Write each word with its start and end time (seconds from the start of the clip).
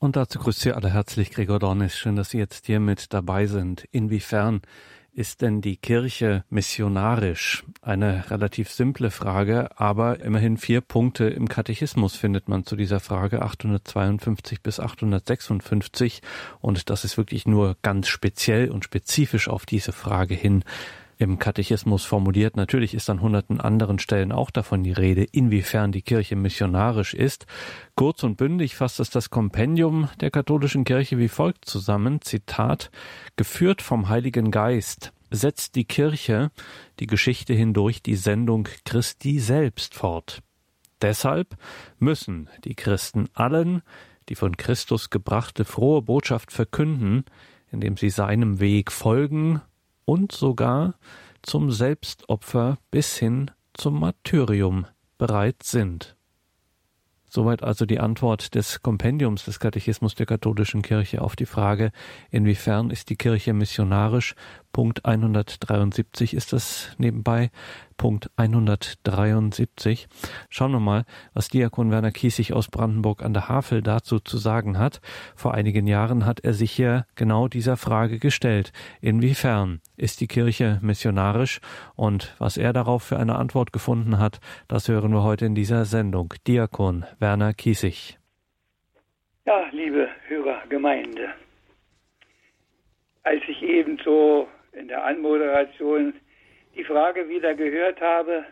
Und 0.00 0.14
dazu 0.14 0.38
grüßt 0.38 0.60
Sie 0.60 0.72
alle 0.72 0.90
herzlich 0.90 1.32
Gregor 1.32 1.58
Dornis. 1.58 1.96
Schön, 1.96 2.14
dass 2.14 2.30
Sie 2.30 2.38
jetzt 2.38 2.66
hier 2.66 2.78
mit 2.78 3.12
dabei 3.12 3.46
sind. 3.46 3.84
Inwiefern 3.90 4.62
ist 5.12 5.42
denn 5.42 5.60
die 5.60 5.76
Kirche 5.76 6.44
missionarisch? 6.50 7.64
Eine 7.82 8.30
relativ 8.30 8.70
simple 8.70 9.10
Frage, 9.10 9.76
aber 9.76 10.20
immerhin 10.20 10.56
vier 10.56 10.82
Punkte 10.82 11.24
im 11.24 11.48
Katechismus 11.48 12.14
findet 12.14 12.48
man 12.48 12.64
zu 12.64 12.76
dieser 12.76 13.00
Frage 13.00 13.42
852 13.42 14.62
bis 14.62 14.78
856 14.78 16.22
und 16.60 16.90
das 16.90 17.04
ist 17.04 17.16
wirklich 17.16 17.46
nur 17.46 17.76
ganz 17.82 18.06
speziell 18.06 18.70
und 18.70 18.84
spezifisch 18.84 19.48
auf 19.48 19.66
diese 19.66 19.90
Frage 19.90 20.36
hin 20.36 20.62
im 21.18 21.38
Katechismus 21.38 22.04
formuliert. 22.04 22.56
Natürlich 22.56 22.94
ist 22.94 23.10
an 23.10 23.20
hunderten 23.20 23.60
anderen 23.60 23.98
Stellen 23.98 24.32
auch 24.32 24.50
davon 24.50 24.84
die 24.84 24.92
Rede, 24.92 25.24
inwiefern 25.24 25.92
die 25.92 26.02
Kirche 26.02 26.36
missionarisch 26.36 27.12
ist. 27.12 27.46
Kurz 27.96 28.22
und 28.22 28.36
bündig 28.36 28.76
fasst 28.76 29.00
es 29.00 29.10
das 29.10 29.28
Kompendium 29.28 30.08
der 30.20 30.30
katholischen 30.30 30.84
Kirche 30.84 31.18
wie 31.18 31.28
folgt 31.28 31.64
zusammen. 31.64 32.20
Zitat, 32.22 32.90
geführt 33.36 33.82
vom 33.82 34.08
Heiligen 34.08 34.50
Geist 34.50 35.12
setzt 35.30 35.74
die 35.74 35.84
Kirche 35.84 36.50
die 37.00 37.06
Geschichte 37.06 37.52
hindurch 37.52 38.02
die 38.02 38.16
Sendung 38.16 38.66
Christi 38.84 39.40
selbst 39.40 39.94
fort. 39.94 40.40
Deshalb 41.02 41.56
müssen 41.98 42.48
die 42.64 42.74
Christen 42.74 43.28
allen, 43.34 43.82
die 44.28 44.34
von 44.34 44.56
Christus 44.56 45.10
gebrachte 45.10 45.64
frohe 45.64 46.02
Botschaft 46.02 46.52
verkünden, 46.52 47.24
indem 47.70 47.96
sie 47.96 48.10
seinem 48.10 48.60
Weg 48.60 48.90
folgen 48.90 49.60
und 50.08 50.32
sogar 50.32 50.94
zum 51.42 51.70
Selbstopfer 51.70 52.78
bis 52.90 53.18
hin 53.18 53.50
zum 53.74 54.00
Martyrium 54.00 54.86
bereit 55.18 55.62
sind. 55.62 56.16
Soweit 57.28 57.62
also 57.62 57.84
die 57.84 58.00
Antwort 58.00 58.54
des 58.54 58.80
Kompendiums 58.80 59.44
des 59.44 59.60
Katechismus 59.60 60.14
der 60.14 60.24
katholischen 60.24 60.80
Kirche 60.80 61.20
auf 61.20 61.36
die 61.36 61.44
Frage, 61.44 61.92
inwiefern 62.30 62.88
ist 62.88 63.10
die 63.10 63.16
Kirche 63.16 63.52
missionarisch? 63.52 64.34
Punkt 64.78 65.04
173 65.04 66.34
ist 66.34 66.52
das 66.52 66.94
nebenbei. 66.98 67.50
Punkt 67.96 68.30
173. 68.36 70.06
Schauen 70.50 70.70
wir 70.70 70.78
mal, 70.78 71.04
was 71.34 71.48
Diakon 71.48 71.90
Werner 71.90 72.12
Kiesig 72.12 72.52
aus 72.52 72.68
Brandenburg 72.68 73.24
an 73.24 73.32
der 73.32 73.48
Havel 73.48 73.82
dazu 73.82 74.20
zu 74.20 74.38
sagen 74.38 74.78
hat. 74.78 75.00
Vor 75.34 75.52
einigen 75.52 75.88
Jahren 75.88 76.24
hat 76.24 76.38
er 76.44 76.52
sich 76.52 76.70
hier 76.70 77.06
genau 77.16 77.48
dieser 77.48 77.76
Frage 77.76 78.20
gestellt. 78.20 78.70
Inwiefern 79.00 79.80
ist 79.96 80.20
die 80.20 80.28
Kirche 80.28 80.78
missionarisch? 80.80 81.58
Und 81.96 82.36
was 82.38 82.56
er 82.56 82.72
darauf 82.72 83.02
für 83.02 83.18
eine 83.18 83.34
Antwort 83.34 83.72
gefunden 83.72 84.20
hat, 84.20 84.38
das 84.68 84.86
hören 84.86 85.10
wir 85.10 85.24
heute 85.24 85.44
in 85.46 85.56
dieser 85.56 85.86
Sendung. 85.86 86.34
Diakon 86.46 87.04
Werner 87.18 87.52
Kiesig. 87.52 88.16
Ja, 89.44 89.66
liebe 89.72 90.08
Hörergemeinde, 90.28 91.30
als 93.24 93.42
ich 93.48 93.60
eben 93.64 93.98
so 94.04 94.46
in 94.72 94.88
der 94.88 95.04
Anmoderation 95.04 96.14
die 96.74 96.84
Frage 96.84 97.28
wieder 97.28 97.54
gehört 97.54 98.00
habe, 98.00 98.44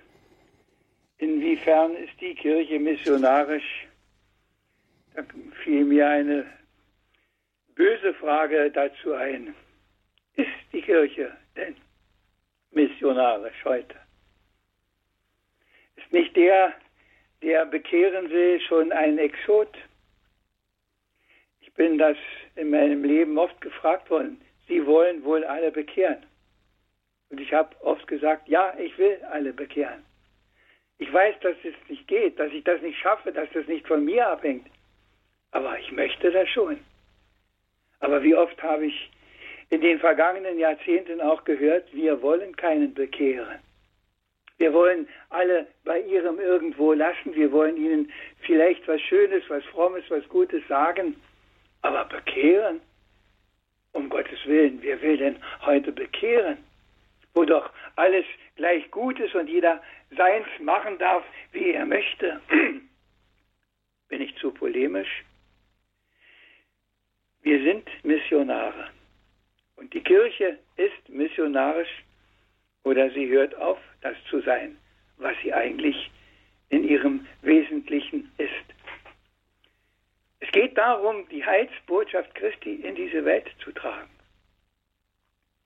inwiefern 1.19 1.95
ist 1.97 2.21
die 2.21 2.35
Kirche 2.35 2.79
missionarisch, 2.79 3.87
da 5.15 5.25
fiel 5.63 5.85
mir 5.85 6.09
eine 6.09 6.47
böse 7.75 8.15
Frage 8.15 8.71
dazu 8.71 9.13
ein. 9.15 9.55
Ist 10.35 10.49
die 10.73 10.83
Kirche 10.83 11.37
denn 11.57 11.77
missionarisch 12.73 13.65
heute? 13.65 13.97
Ist 15.97 16.13
nicht 16.13 16.37
der, 16.37 16.75
der 17.43 17.65
bekehren 17.65 18.29
will, 18.31 18.61
schon 18.61 18.93
ein 18.93 19.19
Exot? 19.19 19.77
Ich 21.61 21.73
bin 21.73 21.97
das 21.99 22.17
in 22.57 22.71
meinem 22.71 23.05
Leben 23.05 23.39
oft 23.39 23.61
gefragt 23.61 24.11
worden. 24.11 24.41
Sie 24.69 24.85
wollen 24.87 25.25
wohl 25.25 25.45
alle 25.45 25.71
bekehren. 25.71 26.25
Und 27.31 27.41
ich 27.41 27.53
habe 27.53 27.75
oft 27.83 28.07
gesagt, 28.07 28.49
ja, 28.49 28.75
ich 28.79 28.97
will 28.99 29.19
alle 29.31 29.53
bekehren. 29.53 30.05
Ich 30.99 31.13
weiß, 31.13 31.35
dass 31.41 31.57
es 31.63 31.75
nicht 31.89 32.07
geht, 32.09 32.39
dass 32.39 32.53
ich 32.53 32.65
das 32.65 32.81
nicht 32.81 32.99
schaffe, 32.99 33.33
dass 33.33 33.49
das 33.53 33.67
nicht 33.67 33.87
von 33.87 34.05
mir 34.05 34.27
abhängt. 34.27 34.67
Aber 35.51 35.79
ich 35.79 35.93
möchte 35.93 36.31
das 36.31 36.49
schon. 36.49 36.79
Aber 38.01 38.23
wie 38.23 38.35
oft 38.35 38.61
habe 38.63 38.87
ich 38.87 39.11
in 39.71 39.81
den 39.81 39.99
vergangenen 39.99 40.59
Jahrzehnten 40.59 41.21
auch 41.21 41.45
gehört, 41.45 41.93
wir 41.93 42.23
wollen 42.23 42.55
keinen 42.57 42.95
bekehren. 42.95 43.59
Wir 44.59 44.73
wollen 44.73 45.07
alle 45.29 45.67
bei 45.85 46.01
ihrem 46.01 46.39
irgendwo 46.39 46.93
lassen. 46.93 47.35
Wir 47.35 47.53
wollen 47.53 47.77
ihnen 47.77 48.11
vielleicht 48.41 48.87
was 48.89 49.01
Schönes, 49.03 49.43
was 49.49 49.65
Frommes, 49.67 50.05
was 50.09 50.27
Gutes 50.29 50.67
sagen. 50.67 51.17
Aber 51.83 52.07
bekehren? 52.07 52.81
Um 53.97 54.09
Gottes 54.09 54.39
Willen, 54.47 54.79
wer 54.83 55.01
will 55.03 55.17
denn 55.17 55.37
heute 55.63 55.91
bekehren? 55.91 56.59
wo 57.37 57.45
doch 57.45 57.71
alles 57.97 58.25
gleich 58.57 58.91
gut 58.91 59.21
ist 59.21 59.35
und 59.35 59.49
jeder 59.49 59.83
seins 60.17 60.47
machen 60.59 60.99
darf, 60.99 61.23
wie 61.53 61.71
er 61.73 61.85
möchte. 61.85 62.41
Bin 64.09 64.23
ich 64.23 64.35
zu 64.37 64.51
polemisch? 64.53 65.23
Wir 67.43 67.63
sind 67.63 67.87
Missionare. 68.03 68.89
Und 69.77 69.93
die 69.93 70.01
Kirche 70.01 70.59
ist 70.77 71.09
missionarisch 71.09 72.03
oder 72.85 73.11
sie 73.11 73.29
hört 73.29 73.55
auf, 73.57 73.79
das 74.01 74.17
zu 74.31 74.41
sein, 74.41 74.79
was 75.19 75.37
sie 75.43 75.53
eigentlich 75.53 76.11
in 76.71 76.89
ihrem 76.89 77.27
Wesentlichen 77.43 78.33
ist. 78.39 78.76
Es 80.41 80.51
geht 80.53 80.77
darum, 80.77 81.29
die 81.29 81.45
Heilsbotschaft 81.45 82.35
Christi 82.35 82.75
in 82.75 82.95
diese 82.95 83.25
Welt 83.25 83.49
zu 83.63 83.73
tragen. 83.73 84.11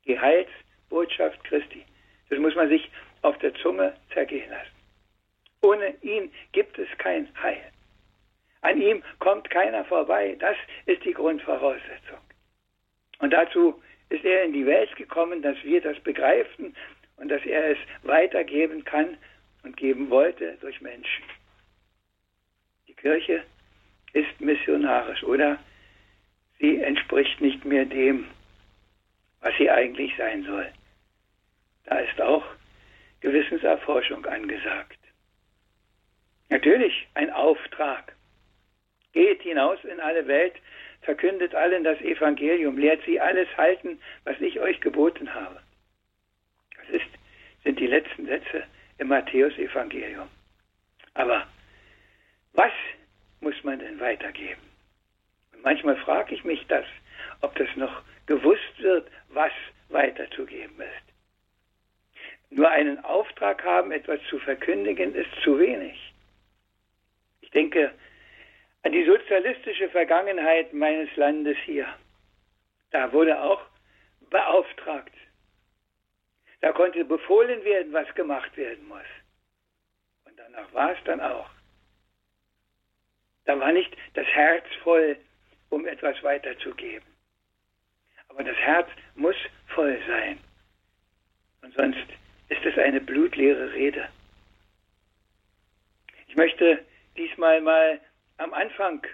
Die 0.06 0.19
Heilsbotschaft 0.19 0.70
Botschaft 0.91 1.42
Christi. 1.44 1.84
Das 2.28 2.38
muss 2.38 2.54
man 2.54 2.69
sich 2.69 2.91
auf 3.22 3.38
der 3.38 3.54
Zunge 3.54 3.97
zergehen 4.12 4.50
lassen. 4.50 4.76
Ohne 5.62 5.94
ihn 6.03 6.31
gibt 6.53 6.78
es 6.78 6.88
kein 6.98 7.28
Heil. 7.41 7.62
An 8.60 8.81
ihm 8.81 9.03
kommt 9.20 9.48
keiner 9.48 9.84
vorbei. 9.84 10.36
Das 10.38 10.56
ist 10.87 11.04
die 11.04 11.14
Grundvoraussetzung. 11.14 12.19
Und 13.20 13.31
dazu 13.31 13.81
ist 14.10 14.25
er 14.25 14.44
in 14.44 14.52
die 14.52 14.66
Welt 14.66 14.94
gekommen, 14.97 15.41
dass 15.41 15.56
wir 15.62 15.81
das 15.81 15.98
begreifen 16.00 16.76
und 17.16 17.28
dass 17.28 17.44
er 17.47 17.70
es 17.70 17.78
weitergeben 18.02 18.84
kann 18.84 19.16
und 19.62 19.76
geben 19.76 20.10
wollte 20.10 20.56
durch 20.60 20.81
Menschen. 20.81 21.25
Die 22.88 22.94
Kirche 22.94 23.44
ist 24.12 24.41
missionarisch 24.41 25.22
oder 25.25 25.59
sie 26.59 26.81
entspricht 26.81 27.41
nicht 27.41 27.65
mehr 27.65 27.84
dem, 27.84 28.26
was 29.41 29.54
sie 29.59 29.71
eigentlich 29.71 30.15
sein 30.16 30.44
soll. 30.44 30.71
Da 31.84 31.98
ist 31.98 32.20
auch 32.20 32.44
Gewissenserforschung 33.20 34.25
angesagt. 34.26 34.99
Natürlich 36.49 37.06
ein 37.15 37.31
Auftrag. 37.31 38.15
Geht 39.12 39.43
hinaus 39.43 39.82
in 39.84 40.00
alle 40.00 40.26
Welt, 40.26 40.54
verkündet 41.03 41.54
allen 41.54 41.84
das 41.84 42.00
Evangelium, 42.00 42.78
lehrt 42.78 43.03
sie 43.04 43.20
alles 43.20 43.49
halten, 43.56 44.00
was 44.25 44.41
ich 44.41 44.60
euch 44.60 44.81
geboten 44.81 45.32
habe. 45.34 45.60
Das 46.76 47.00
ist, 47.00 47.09
sind 47.65 47.78
die 47.78 47.87
letzten 47.87 48.26
Sätze 48.26 48.65
im 48.99 49.09
Matthäusevangelium. 49.09 50.28
Aber 51.15 51.47
was 52.53 52.72
muss 53.41 53.62
man 53.65 53.78
denn 53.78 53.99
weitergeben? 54.01 54.62
Und 55.53 55.62
manchmal 55.62 55.97
frage 55.97 56.34
ich 56.34 56.45
mich 56.45 56.67
das, 56.69 56.84
ob 57.41 57.55
das 57.56 57.69
noch 57.77 58.03
gewusst 58.27 58.78
wird, 58.78 59.11
was 59.28 59.53
weiterzugeben 59.89 60.81
ist. 60.81 61.11
Nur 62.50 62.69
einen 62.69 63.03
Auftrag 63.05 63.65
haben, 63.65 63.93
etwas 63.93 64.21
zu 64.29 64.39
verkündigen, 64.41 65.15
ist 65.15 65.31
zu 65.43 65.59
wenig. 65.59 66.12
Ich 67.41 67.50
denke 67.50 67.93
an 68.83 68.93
die 68.93 69.05
sozialistische 69.05 69.89
Vergangenheit 69.91 70.73
meines 70.73 71.15
Landes 71.17 71.56
hier. 71.64 71.87
Da 72.91 73.12
wurde 73.12 73.41
auch 73.41 73.62
beauftragt. 74.31 75.14
Da 76.61 76.73
konnte 76.73 77.05
befohlen 77.05 77.64
werden, 77.64 77.93
was 77.93 78.12
gemacht 78.14 78.56
werden 78.56 78.87
muss. 78.88 79.06
Und 80.25 80.38
danach 80.38 80.73
war 80.75 80.93
es 80.93 80.99
dann 81.05 81.20
auch. 81.20 81.49
Da 83.50 83.58
war 83.58 83.73
nicht 83.73 83.97
das 84.14 84.29
Herz 84.29 84.64
voll, 84.85 85.17
um 85.70 85.85
etwas 85.85 86.23
weiterzugeben. 86.23 87.05
Aber 88.29 88.44
das 88.44 88.56
Herz 88.58 88.88
muss 89.17 89.35
voll 89.67 89.99
sein. 90.06 90.38
Und 91.61 91.75
sonst 91.75 92.06
ist 92.49 92.64
es 92.64 92.79
eine 92.79 93.00
blutleere 93.00 93.73
Rede. 93.73 94.08
Ich 96.29 96.37
möchte 96.37 96.85
diesmal 97.17 97.61
mal 97.61 98.00
am 98.37 98.55
Anfang 98.55 99.05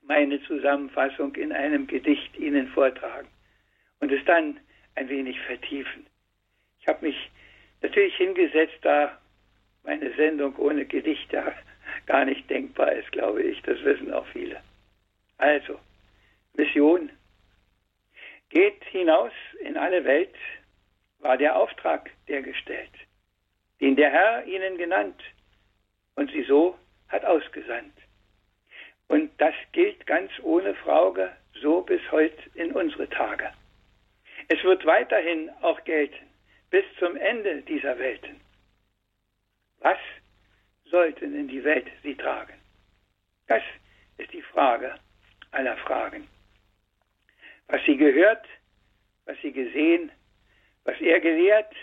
meine 0.00 0.42
Zusammenfassung 0.44 1.34
in 1.34 1.52
einem 1.52 1.86
Gedicht 1.86 2.34
Ihnen 2.38 2.68
vortragen 2.68 3.28
und 4.00 4.10
es 4.10 4.24
dann 4.24 4.58
ein 4.94 5.10
wenig 5.10 5.38
vertiefen. 5.42 6.06
Ich 6.80 6.88
habe 6.88 7.04
mich 7.04 7.30
natürlich 7.82 8.16
hingesetzt, 8.16 8.78
da 8.80 9.20
meine 9.82 10.14
Sendung 10.14 10.56
ohne 10.56 10.86
Gedichte 10.86 11.44
gar 12.06 12.24
nicht 12.24 12.48
denkbar 12.50 12.92
ist, 12.92 13.10
glaube 13.12 13.42
ich. 13.42 13.60
Das 13.62 13.82
wissen 13.84 14.12
auch 14.12 14.26
viele. 14.28 14.60
Also, 15.38 15.78
Mission. 16.54 17.10
Geht 18.50 18.84
hinaus 18.84 19.32
in 19.60 19.76
alle 19.76 20.04
Welt, 20.04 20.34
war 21.18 21.36
der 21.36 21.56
Auftrag, 21.56 22.10
der 22.28 22.42
gestellt, 22.42 22.92
den 23.80 23.96
der 23.96 24.10
Herr 24.10 24.44
ihnen 24.44 24.78
genannt 24.78 25.20
und 26.14 26.30
sie 26.30 26.44
so 26.44 26.78
hat 27.08 27.24
ausgesandt. 27.24 27.94
Und 29.08 29.30
das 29.38 29.54
gilt 29.72 30.06
ganz 30.06 30.30
ohne 30.42 30.74
Frage 30.74 31.32
so 31.60 31.82
bis 31.82 32.00
heute 32.12 32.42
in 32.54 32.72
unsere 32.72 33.08
Tage. 33.08 33.52
Es 34.48 34.62
wird 34.62 34.84
weiterhin 34.84 35.50
auch 35.62 35.82
gelten, 35.84 36.26
bis 36.70 36.84
zum 36.98 37.16
Ende 37.16 37.62
dieser 37.62 37.98
Welten. 37.98 38.40
Was 39.80 39.98
sollten 40.84 41.34
in 41.34 41.48
die 41.48 41.64
Welt 41.64 41.86
sie 42.02 42.14
tragen? 42.14 42.54
Das 43.46 43.62
ist 44.18 44.32
die 44.32 44.42
Frage 44.42 44.94
aller 45.50 45.76
Fragen. 45.78 46.26
Was 47.68 47.80
sie 47.84 47.96
gehört, 47.96 48.46
was 49.26 49.36
sie 49.42 49.52
gesehen, 49.52 50.10
was 50.84 51.00
er 51.00 51.20
gelehrt, 51.20 51.74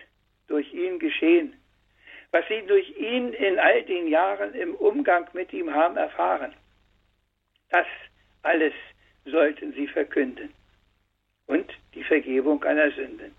durch 0.47 0.71
ihn 0.73 0.99
geschehen, 0.99 1.53
was 2.31 2.47
sie 2.47 2.61
durch 2.67 2.89
ihn 2.97 3.33
in 3.33 3.59
all 3.59 3.83
den 3.83 4.07
Jahren 4.07 4.53
im 4.53 4.75
Umgang 4.75 5.29
mit 5.33 5.51
ihm 5.53 5.73
haben 5.73 5.97
erfahren. 5.97 6.53
Das 7.69 7.87
alles 8.43 8.73
sollten 9.25 9.73
sie 9.73 9.87
verkünden. 9.87 10.53
Und 11.47 11.71
die 11.93 12.03
Vergebung 12.03 12.63
einer 12.63 12.91
Sünden. 12.91 13.35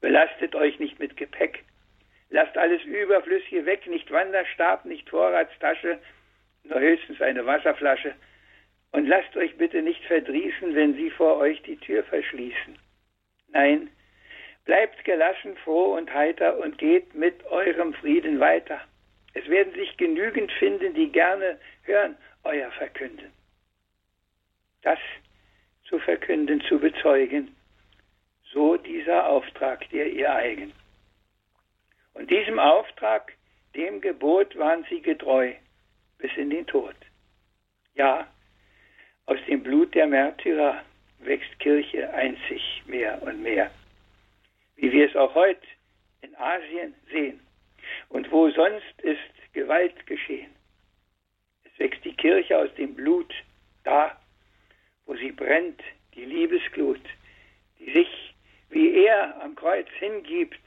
Belastet 0.00 0.54
euch 0.54 0.78
nicht 0.78 0.98
mit 0.98 1.16
Gepäck. 1.16 1.64
Lasst 2.30 2.56
alles 2.56 2.82
Überflüssige 2.84 3.66
weg, 3.66 3.86
nicht 3.86 4.10
Wanderstab, 4.10 4.84
nicht 4.84 5.10
Vorratstasche, 5.10 5.98
nur 6.64 6.80
höchstens 6.80 7.20
eine 7.20 7.44
Wasserflasche. 7.44 8.14
Und 8.92 9.06
lasst 9.06 9.36
euch 9.36 9.56
bitte 9.56 9.82
nicht 9.82 10.04
verdrießen, 10.04 10.74
wenn 10.74 10.94
sie 10.94 11.10
vor 11.10 11.36
euch 11.38 11.60
die 11.62 11.76
Tür 11.76 12.04
verschließen. 12.04 12.78
Nein, 13.48 13.90
bleibt 14.64 15.04
gelassen, 15.04 15.56
froh 15.64 15.96
und 15.96 16.12
heiter 16.12 16.58
und 16.58 16.78
geht 16.78 17.14
mit 17.14 17.44
eurem 17.46 17.94
Frieden 17.94 18.38
weiter. 18.38 18.80
Es 19.34 19.48
werden 19.48 19.72
sich 19.74 19.96
genügend 19.96 20.50
finden, 20.52 20.94
die 20.94 21.10
gerne 21.10 21.58
hören 21.82 22.16
euer 22.44 22.70
Verkünden. 22.72 23.32
Das 24.82 24.98
zu 25.88 25.98
verkünden, 25.98 26.60
zu 26.62 26.78
bezeugen, 26.78 27.54
so 28.52 28.76
dieser 28.76 29.28
Auftrag, 29.28 29.88
der 29.90 30.06
ihr 30.06 30.32
eigen. 30.32 30.72
Und 32.20 32.30
diesem 32.30 32.58
Auftrag, 32.58 33.32
dem 33.74 34.02
Gebot 34.02 34.54
waren 34.58 34.84
sie 34.90 35.00
getreu 35.00 35.54
bis 36.18 36.30
in 36.36 36.50
den 36.50 36.66
Tod. 36.66 36.94
Ja, 37.94 38.26
aus 39.24 39.38
dem 39.48 39.62
Blut 39.62 39.94
der 39.94 40.06
Märtyrer 40.06 40.84
wächst 41.20 41.58
Kirche 41.60 42.12
einzig 42.12 42.82
mehr 42.84 43.22
und 43.22 43.42
mehr, 43.42 43.70
wie 44.76 44.92
wir 44.92 45.08
es 45.08 45.16
auch 45.16 45.34
heute 45.34 45.66
in 46.20 46.36
Asien 46.36 46.94
sehen 47.10 47.40
und 48.10 48.30
wo 48.30 48.50
sonst 48.50 49.00
ist 49.00 49.54
Gewalt 49.54 50.06
geschehen. 50.06 50.54
Es 51.64 51.78
wächst 51.78 52.04
die 52.04 52.14
Kirche 52.14 52.58
aus 52.58 52.68
dem 52.74 52.94
Blut 52.94 53.32
da, 53.84 54.14
wo 55.06 55.16
sie 55.16 55.32
brennt, 55.32 55.80
die 56.14 56.26
Liebesglut, 56.26 57.00
die 57.78 57.90
sich, 57.92 58.34
wie 58.68 59.06
er 59.06 59.40
am 59.40 59.56
Kreuz 59.56 59.88
hingibt, 59.98 60.60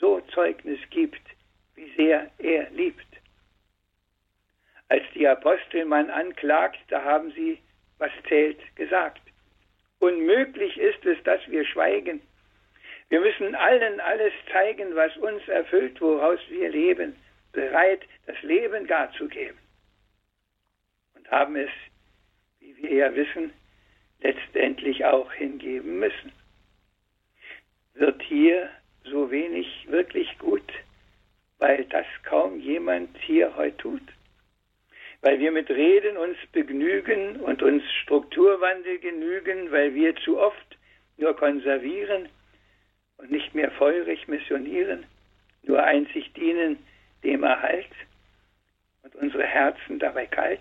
so 0.00 0.20
Zeugnis 0.32 0.80
gibt, 0.90 1.20
wie 1.76 1.92
sehr 1.96 2.30
er 2.38 2.70
liebt. 2.70 3.06
Als 4.88 5.04
die 5.14 5.28
Apostel 5.28 5.84
man 5.84 6.10
anklagt, 6.10 6.80
da 6.88 7.04
haben 7.04 7.30
sie, 7.32 7.58
was 7.98 8.10
zählt, 8.28 8.58
gesagt. 8.74 9.20
Unmöglich 10.00 10.76
ist 10.78 11.04
es, 11.04 11.22
dass 11.24 11.40
wir 11.48 11.64
schweigen. 11.64 12.20
Wir 13.10 13.20
müssen 13.20 13.54
allen 13.54 14.00
alles 14.00 14.32
zeigen, 14.50 14.96
was 14.96 15.16
uns 15.18 15.46
erfüllt, 15.48 16.00
woraus 16.00 16.40
wir 16.48 16.70
leben, 16.70 17.14
bereit, 17.52 18.02
das 18.26 18.40
Leben 18.42 18.86
gar 18.86 19.12
zu 19.12 19.28
geben. 19.28 19.58
Und 21.14 21.30
haben 21.30 21.56
es, 21.56 21.70
wie 22.60 22.76
wir 22.78 22.92
ja 22.92 23.14
wissen, 23.14 23.52
letztendlich 24.20 25.04
auch 25.04 25.32
hingeben 25.32 25.98
müssen. 25.98 26.32
Wird 27.94 28.22
hier 28.22 28.70
so 29.04 29.30
wenig 29.30 29.86
wirklich 29.88 30.38
gut, 30.38 30.72
weil 31.58 31.84
das 31.86 32.06
kaum 32.24 32.60
jemand 32.60 33.16
hier 33.18 33.54
heute 33.56 33.76
tut? 33.76 34.02
Weil 35.22 35.38
wir 35.38 35.52
mit 35.52 35.68
Reden 35.68 36.16
uns 36.16 36.36
begnügen 36.52 37.36
und 37.40 37.62
uns 37.62 37.82
Strukturwandel 38.02 38.98
genügen, 38.98 39.70
weil 39.70 39.94
wir 39.94 40.16
zu 40.16 40.38
oft 40.38 40.78
nur 41.18 41.36
konservieren 41.36 42.28
und 43.18 43.30
nicht 43.30 43.54
mehr 43.54 43.70
feurig 43.72 44.26
missionieren, 44.28 45.04
nur 45.62 45.82
einzig 45.82 46.32
dienen 46.32 46.78
dem 47.22 47.42
Erhalt 47.42 47.90
und 49.02 49.14
unsere 49.16 49.44
Herzen 49.44 49.98
dabei 49.98 50.26
kalt? 50.26 50.60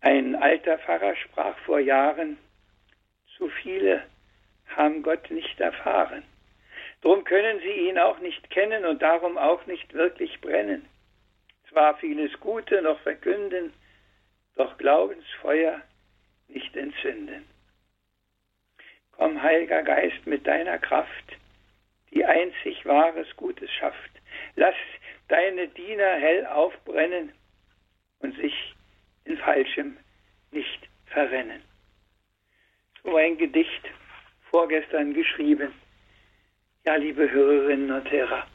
Ein 0.00 0.34
alter 0.34 0.78
Pfarrer 0.78 1.14
sprach 1.16 1.56
vor 1.58 1.78
Jahren, 1.78 2.38
zu 3.36 3.48
viele 3.62 4.02
haben 4.76 5.02
Gott 5.02 5.30
nicht 5.30 5.60
erfahren. 5.60 6.22
Drum 7.02 7.24
können 7.24 7.60
sie 7.60 7.88
ihn 7.88 7.98
auch 7.98 8.18
nicht 8.18 8.50
kennen 8.50 8.84
und 8.84 9.00
darum 9.02 9.38
auch 9.38 9.64
nicht 9.66 9.94
wirklich 9.94 10.40
brennen. 10.40 10.86
Zwar 11.68 11.96
vieles 11.98 12.38
Gute 12.40 12.82
noch 12.82 13.00
verkünden, 13.00 13.72
doch 14.56 14.76
Glaubensfeuer 14.76 15.80
nicht 16.48 16.76
entzünden. 16.76 17.48
Komm, 19.12 19.42
Heiliger 19.42 19.82
Geist, 19.82 20.26
mit 20.26 20.46
deiner 20.46 20.78
Kraft, 20.78 21.36
die 22.12 22.24
einzig 22.24 22.84
wahres 22.86 23.28
Gutes 23.36 23.70
schafft. 23.72 24.10
Lass 24.56 24.74
deine 25.28 25.68
Diener 25.68 26.16
hell 26.16 26.46
aufbrennen 26.46 27.32
und 28.18 28.36
sich 28.36 28.74
in 29.24 29.38
Falschem 29.38 29.96
nicht 30.50 30.88
verrennen. 31.06 31.62
So 33.02 33.16
ein 33.16 33.38
Gedicht 33.38 33.88
vorgestern 34.50 35.14
geschrieben. 35.14 35.72
Ja, 36.84 36.96
liebe 36.96 37.30
Hörerinnen 37.30 37.90
und 37.90 38.10
Hörer, 38.10 38.46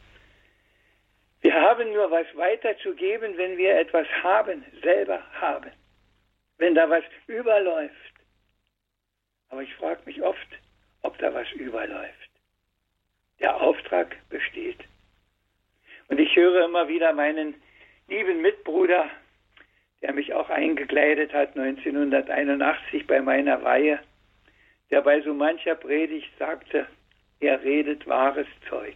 wir 1.42 1.54
haben 1.54 1.94
nur 1.94 2.10
was 2.12 2.26
weiterzugeben, 2.36 3.38
wenn 3.38 3.58
wir 3.58 3.78
etwas 3.80 4.08
haben, 4.24 4.66
selber 4.82 5.22
haben. 5.34 5.72
Wenn 6.58 6.76
da 6.76 6.90
was 6.90 7.04
überläuft. 7.28 7.94
Aber 9.50 9.62
ich 9.62 9.74
frage 9.76 10.02
mich 10.06 10.22
oft, 10.22 10.48
ob 11.02 11.18
da 11.20 11.34
was 11.34 11.52
überläuft. 11.52 12.30
Der 13.40 13.62
Auftrag 13.62 14.18
besteht. 14.30 14.80
Und 16.08 16.20
ich 16.20 16.36
höre 16.36 16.66
immer 16.66 16.88
wieder 16.88 17.14
meinen 17.14 17.56
lieben 18.08 18.42
Mitbruder 18.42 19.10
der 20.06 20.14
mich 20.14 20.34
auch 20.36 20.52
eingekleidet 20.52 21.34
hat 21.34 21.58
1981 21.58 23.08
bei 23.08 23.22
meiner 23.22 23.64
Weihe, 23.64 24.00
der 24.90 25.02
bei 25.02 25.22
so 25.22 25.34
mancher 25.34 25.76
Predigt 25.76 26.32
sagte, 26.38 26.88
er 27.40 27.62
redet 27.64 28.08
wahres 28.08 28.48
Zeug. 28.70 28.96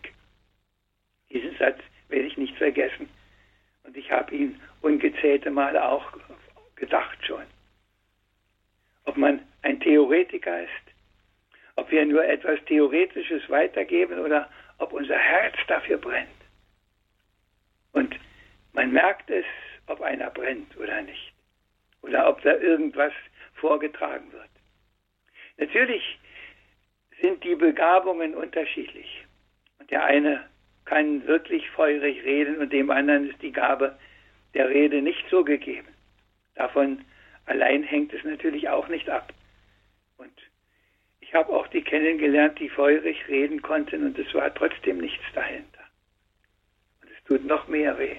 Diesen 1.30 1.56
Satz 1.58 1.80
werde 2.08 2.26
ich 2.26 2.38
nicht 2.38 2.56
vergessen. 2.58 3.10
Und 3.84 3.98
ich 3.98 4.12
habe 4.12 4.34
ihn 4.36 4.60
ungezählte 4.82 5.52
Male 5.52 5.84
auch 5.84 6.14
gedacht 6.76 7.18
schon. 7.26 7.44
Ob 9.06 9.18
man 9.18 9.42
ein 9.62 9.80
Theoretiker 9.80 10.64
ist, 10.64 10.70
ob 11.76 11.90
wir 11.92 12.06
nur 12.06 12.24
etwas 12.24 12.64
Theoretisches 12.66 13.50
weitergeben 13.50 14.20
oder 14.20 14.50
ob 14.78 14.94
unser 14.94 15.18
Herz 15.18 15.56
dafür 15.68 15.98
brennt. 15.98 16.30
Und 17.92 18.16
man 18.74 18.92
merkt 18.92 19.30
es 19.30 19.46
ob 19.90 20.02
einer 20.02 20.30
brennt 20.30 20.78
oder 20.78 21.02
nicht. 21.02 21.34
Oder 22.02 22.30
ob 22.30 22.42
da 22.44 22.54
irgendwas 22.56 23.12
vorgetragen 23.56 24.32
wird. 24.32 24.49
Natürlich 25.60 26.18
sind 27.22 27.44
die 27.44 27.56
Begabungen 27.56 28.34
unterschiedlich. 28.34 29.26
Und 29.78 29.92
der 29.92 30.06
eine 30.06 30.46
kann 30.86 31.28
wirklich 31.28 31.70
feurig 31.72 32.24
reden 32.24 32.58
und 32.58 32.74
dem 32.74 32.90
anderen 32.90 33.30
ist 33.30 33.42
die 33.42 33.52
Gabe 33.52 33.98
der 34.54 34.70
Rede 34.70 35.02
nicht 35.02 35.24
so 35.30 35.44
gegeben. 35.44 35.88
Davon 36.56 37.06
allein 37.46 37.84
hängt 37.84 38.14
es 38.14 38.24
natürlich 38.24 38.70
auch 38.70 38.88
nicht 38.88 39.10
ab. 39.10 39.34
Und 40.18 40.34
ich 41.20 41.34
habe 41.34 41.52
auch 41.54 41.68
die 41.68 41.84
kennengelernt, 41.84 42.58
die 42.60 42.70
feurig 42.70 43.28
reden 43.28 43.62
konnten 43.62 44.06
und 44.06 44.18
es 44.18 44.34
war 44.34 44.54
trotzdem 44.54 45.00
nichts 45.00 45.24
dahinter. 45.36 45.84
Und 47.02 47.12
es 47.12 47.24
tut 47.26 47.46
noch 47.46 47.68
mehr 47.68 48.00
weh. 48.00 48.16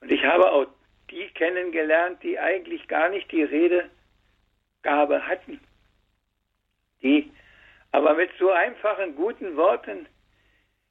Und 0.00 0.10
ich 0.10 0.24
habe 0.24 0.50
auch 0.50 0.66
die 1.10 1.28
kennengelernt, 1.34 2.22
die 2.22 2.38
eigentlich 2.38 2.88
gar 2.88 3.08
nicht 3.08 3.30
die 3.30 3.42
Redegabe 3.42 5.26
hatten, 5.26 5.60
die 7.02 7.30
aber 7.92 8.14
mit 8.14 8.30
so 8.38 8.50
einfachen, 8.50 9.14
guten 9.16 9.56
Worten 9.56 10.06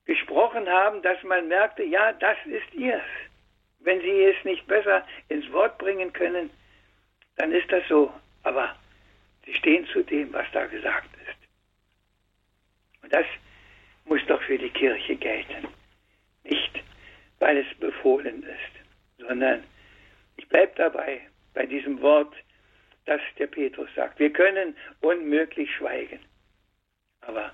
gesprochen 0.06 0.70
haben, 0.70 1.02
dass 1.02 1.22
man 1.24 1.48
merkte, 1.48 1.84
ja, 1.84 2.14
das 2.14 2.38
ist 2.46 2.74
ihrs. 2.74 3.02
Wenn 3.80 4.00
sie 4.02 4.24
es 4.24 4.44
nicht 4.46 4.66
besser 4.68 5.06
ins 5.30 5.52
Wort 5.52 5.78
bringen 5.80 6.14
können, 6.14 6.52
dann 7.38 7.52
ist 7.52 7.72
das 7.72 7.84
so. 7.88 8.14
Aber 8.44 8.76
sie 9.46 9.54
stehen 9.56 9.88
zu 9.88 10.04
dem, 10.04 10.32
was 10.32 10.46
da 10.54 10.68
gesagt 10.68 11.10
ist. 11.16 13.04
Und 13.04 13.14
das 13.14 13.26
muss 14.06 14.22
doch 14.28 14.42
für 14.44 14.58
die 14.58 14.70
Kirche 14.70 15.16
gelten. 15.16 15.68
Nicht, 16.44 16.84
weil 17.40 17.58
es 17.58 17.80
befohlen 17.80 18.44
ist, 18.44 19.26
sondern 19.26 19.64
ich 20.38 20.48
bleibe 20.48 20.74
dabei, 20.76 21.22
bei 21.54 21.66
diesem 21.66 22.02
Wort, 22.02 22.34
das 23.06 23.22
der 23.38 23.48
Petrus 23.48 23.90
sagt. 23.96 24.20
Wir 24.20 24.32
können 24.32 24.76
unmöglich 25.02 25.74
schweigen. 25.76 26.20
Aber, 27.22 27.52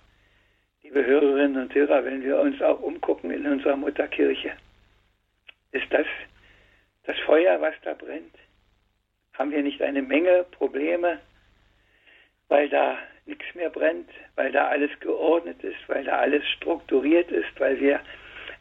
liebe 0.84 1.06
Hörerinnen 1.06 1.62
und 1.62 1.74
Hörer, 1.74 2.06
wenn 2.06 2.24
wir 2.24 2.40
uns 2.40 2.62
auch 2.62 2.80
umgucken 2.82 3.32
in 3.32 3.46
unserer 3.46 3.76
Mutterkirche, 3.76 4.54
ist 5.72 5.92
das 5.92 6.06
das 7.04 7.18
Feuer, 7.20 7.60
was 7.62 7.74
da 7.84 7.94
brennt? 7.94 8.36
Haben 9.34 9.52
wir 9.52 9.64
nicht 9.64 9.82
eine 9.82 10.02
Menge 10.02 10.46
Probleme, 10.52 11.20
weil 12.50 12.68
da 12.70 12.98
nichts 13.26 13.46
mehr 13.56 13.70
brennt, 13.70 14.10
weil 14.36 14.52
da 14.52 14.68
alles 14.68 14.92
geordnet 15.00 15.64
ist, 15.64 15.78
weil 15.88 16.04
da 16.04 16.18
alles 16.18 16.46
strukturiert 16.58 17.32
ist, 17.32 17.60
weil 17.60 17.80
wir 17.80 18.02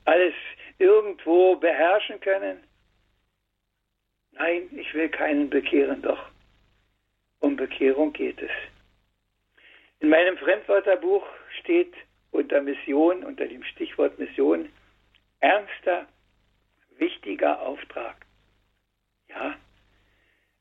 alles 0.04 0.34
irgendwo 0.78 1.56
beherrschen 1.56 2.20
können? 2.20 2.62
Nein, 4.32 4.68
ich 4.76 4.92
will 4.94 5.08
keinen 5.08 5.50
bekehren, 5.50 6.02
doch 6.02 6.30
um 7.46 7.54
Bekehrung 7.54 8.12
geht 8.12 8.42
es. 8.42 8.50
In 10.00 10.08
meinem 10.08 10.36
Fremdwörterbuch 10.36 11.24
steht 11.60 11.94
unter 12.32 12.60
Mission, 12.60 13.22
unter 13.22 13.46
dem 13.46 13.62
Stichwort 13.62 14.18
Mission, 14.18 14.68
ernster, 15.38 16.08
wichtiger 16.98 17.62
Auftrag. 17.62 18.16
Ja, 19.28 19.56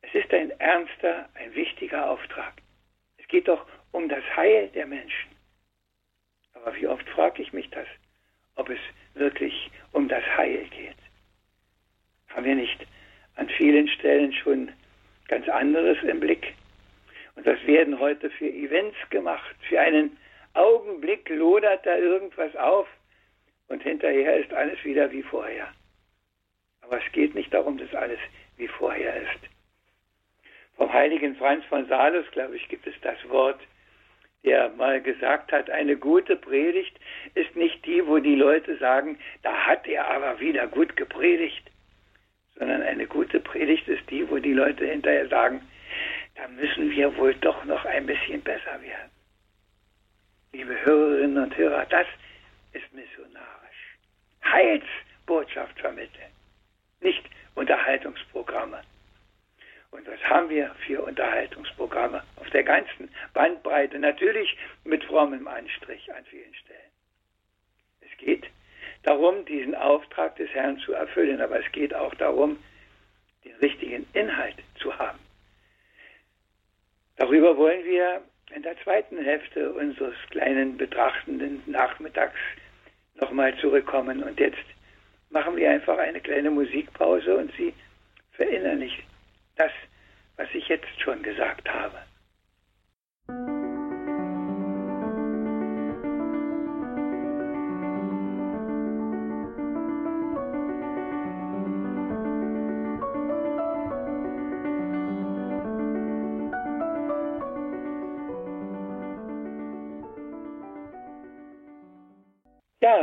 es 0.02 0.14
ist 0.14 0.32
ein 0.32 0.52
ernster, 0.60 1.28
ein 1.34 1.56
wichtiger 1.56 2.08
Auftrag. 2.08 2.54
Es 3.18 3.28
geht 3.30 3.48
doch 3.48 3.66
um 3.92 4.08
das 4.08 4.24
Heil 4.36 4.68
der 4.70 4.86
Menschen. 4.86 5.32
Aber 6.54 6.76
wie 6.76 6.88
oft 6.88 7.08
frage 7.10 7.42
ich 7.42 7.52
mich 7.52 7.70
das, 7.72 7.88
ob 8.56 8.70
es 8.70 8.80
wirklich 9.16 9.72
um 9.92 10.08
das 10.08 10.24
Heil 10.38 10.66
geht? 10.70 10.98
Haben 12.30 12.46
wir 12.46 12.56
nicht 12.56 12.86
an 13.38 13.50
vielen 13.50 13.88
Stellen 13.88 14.32
schon 14.34 14.72
ganz 15.28 15.50
anderes 15.50 15.98
im 16.04 16.20
Blick? 16.20 16.54
Und 17.36 17.46
das 17.46 17.66
werden 17.66 18.00
heute 18.00 18.30
für 18.30 18.48
Events 18.48 18.98
gemacht. 19.10 19.56
Für 19.68 19.80
einen 19.80 20.18
Augenblick 20.54 21.30
lodert 21.30 21.86
da 21.86 21.98
irgendwas 21.98 22.56
auf 22.56 22.88
und 23.68 23.84
hinterher 23.84 24.38
ist 24.38 24.54
alles 24.54 24.84
wieder 24.84 25.12
wie 25.12 25.24
vorher. 25.24 25.68
Aber 26.82 26.98
es 27.04 27.12
geht 27.12 27.36
nicht 27.36 27.54
darum, 27.54 27.78
dass 27.78 27.94
alles 27.94 28.20
wie 28.58 28.68
vorher 28.68 29.22
ist. 29.22 29.50
Vom 30.78 30.92
heiligen 30.92 31.36
Franz 31.36 31.66
von 31.66 31.88
Salus, 31.88 32.30
glaube 32.32 32.56
ich, 32.56 32.68
gibt 32.70 32.86
es 32.88 32.96
das 33.02 33.18
Wort, 33.30 33.60
der 34.44 34.70
mal 34.70 35.02
gesagt 35.02 35.52
hat, 35.52 35.70
eine 35.70 35.98
gute 35.98 36.36
Predigt 36.36 36.98
ist 37.34 37.56
nicht 37.56 37.84
die, 37.86 38.06
wo 38.06 38.20
die 38.20 38.36
Leute 38.36 38.78
sagen, 38.78 39.18
da 39.42 39.54
hat 39.54 39.88
er 39.88 40.08
aber 40.08 40.40
wieder 40.40 40.68
gut 40.68 40.96
gepredigt, 40.96 41.64
sondern 42.58 42.82
eine 42.84 43.08
gute 43.08 43.40
Predigt 43.40 43.88
ist 43.88 44.10
die, 44.10 44.30
wo 44.30 44.38
die 44.38 44.54
Leute 44.54 44.86
hinterher 44.86 45.28
sagen, 45.28 45.62
da 46.36 46.48
müssen 46.50 46.92
wir 46.92 47.16
wohl 47.18 47.34
doch 47.36 47.64
noch 47.66 47.86
ein 47.86 48.06
bisschen 48.06 48.42
besser 48.42 48.82
werden. 48.82 49.12
Liebe 50.52 50.86
Hörerinnen 50.86 51.44
und 51.44 51.58
Hörer, 51.58 51.86
das 51.86 52.08
ist 52.74 52.94
missionarisch. 52.94 53.98
Heilsbotschaft 54.44 55.80
vermitteln, 55.80 56.32
nicht 57.02 57.24
Unterhaltungsprogramme. 57.56 58.82
Und 59.92 60.08
was 60.08 60.22
haben 60.26 60.50
wir 60.50 60.76
für 60.86 61.02
Unterhaltungsprogramme 61.04 62.22
auf 62.36 62.50
der 62.50 62.64
ganzen 62.64 63.10
Bandbreite? 63.34 63.98
Natürlich 63.98 64.58
mit 64.84 65.04
frommem 65.06 65.48
Anstrich 65.48 66.14
an 66.14 66.26
vielen 66.26 66.54
Stellen. 66.54 66.92
Es 68.02 68.18
geht 68.18 68.46
darum, 69.04 69.46
diesen 69.46 69.74
Auftrag 69.74 70.36
des 70.36 70.50
Herrn 70.50 70.80
zu 70.80 70.92
erfüllen, 70.94 71.40
aber 71.40 71.60
es 71.60 71.72
geht 71.72 71.94
auch 71.94 72.14
darum, 72.16 72.62
den 73.46 73.56
richtigen 73.56 74.06
Inhalt 74.14 74.58
zu 74.80 74.98
haben. 74.98 75.20
Darüber 77.18 77.58
wollen 77.58 77.84
wir 77.86 78.22
in 78.54 78.64
der 78.64 78.78
zweiten 78.84 79.18
Hälfte 79.18 79.72
unseres 79.74 80.16
kleinen 80.30 80.78
betrachtenden 80.78 81.62
Nachmittags 81.66 82.40
nochmal 83.16 83.56
zurückkommen. 83.58 84.24
Und 84.24 84.40
jetzt 84.40 84.66
machen 85.30 85.56
wir 85.56 85.70
einfach 85.70 85.98
eine 85.98 86.20
kleine 86.20 86.52
Musikpause 86.52 87.38
und 87.38 87.52
Sie 87.58 87.74
verinnerlichen 88.34 89.04
das, 89.56 89.72
was 90.36 90.48
ich 90.54 90.68
jetzt 90.68 91.00
schon 91.02 91.24
gesagt 91.24 91.68
habe. 91.70 91.98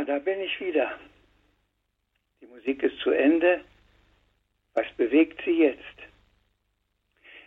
Da 0.05 0.19
bin 0.19 0.41
ich 0.41 0.59
wieder. 0.59 0.91
Die 2.41 2.47
Musik 2.47 2.83
ist 2.83 2.99
zu 2.99 3.11
Ende. 3.11 3.61
Was 4.73 4.85
bewegt 4.97 5.41
sie 5.45 5.59
jetzt? 5.59 5.79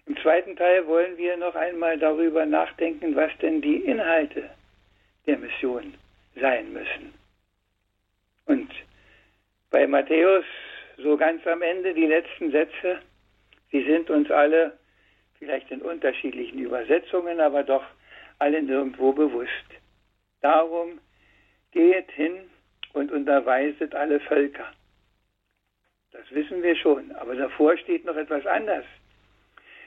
Im 0.07 0.17
zweiten 0.19 0.57
Teil 0.57 0.87
wollen 0.87 1.17
wir 1.17 1.37
noch 1.37 1.55
einmal 1.55 1.99
darüber 1.99 2.47
nachdenken, 2.47 3.17
was 3.17 3.31
denn 3.43 3.61
die 3.61 3.77
Inhalte 3.77 4.49
der 5.27 5.39
Mission 5.39 5.95
sein 6.37 6.73
müssen. 6.73 7.13
Und 8.47 8.71
bei 9.71 9.87
Matthäus 9.87 10.45
so 10.99 11.17
ganz 11.17 11.47
am 11.47 11.63
Ende 11.63 11.93
die 11.93 12.07
letzten 12.07 12.53
Sätze, 12.53 13.01
sie 13.73 13.85
sind 13.85 14.09
uns 14.09 14.31
alle 14.31 14.79
vielleicht 15.39 15.71
in 15.71 15.83
unterschiedlichen 15.83 16.61
Übersetzungen, 16.61 17.41
aber 17.41 17.65
doch 17.65 17.85
alle 18.39 18.63
nirgendwo 18.63 19.13
bewusst. 19.13 19.67
Darum 20.41 21.01
Geht 21.73 22.11
hin 22.13 22.51
und 22.93 23.13
unterweiset 23.13 23.95
alle 23.95 24.21
Völker. 24.21 24.73
Das 26.13 26.31
wissen 26.31 26.63
wir 26.63 26.75
schon, 26.77 27.13
aber 27.13 27.35
davor 27.35 27.77
steht 27.77 28.05
noch 28.05 28.17
etwas 28.17 28.47
anderes. 28.47 28.87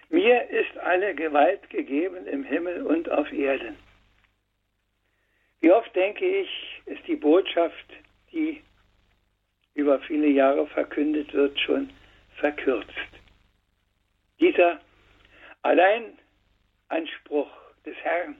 Mir 0.09 0.49
ist 0.49 0.77
alle 0.77 1.15
Gewalt 1.15 1.69
gegeben 1.69 2.25
im 2.27 2.43
Himmel 2.43 2.83
und 2.83 3.09
auf 3.09 3.31
Erden. 3.31 3.77
Wie 5.59 5.71
oft 5.71 5.93
denke 5.95 6.25
ich, 6.25 6.49
ist 6.85 7.05
die 7.07 7.15
Botschaft, 7.15 7.85
die 8.31 8.61
über 9.73 9.99
viele 10.01 10.27
Jahre 10.27 10.67
verkündet 10.67 11.33
wird, 11.33 11.59
schon 11.59 11.89
verkürzt. 12.37 12.89
Dieser 14.39 14.79
Alleinanspruch 15.61 17.51
des 17.85 17.95
Herrn, 17.97 18.35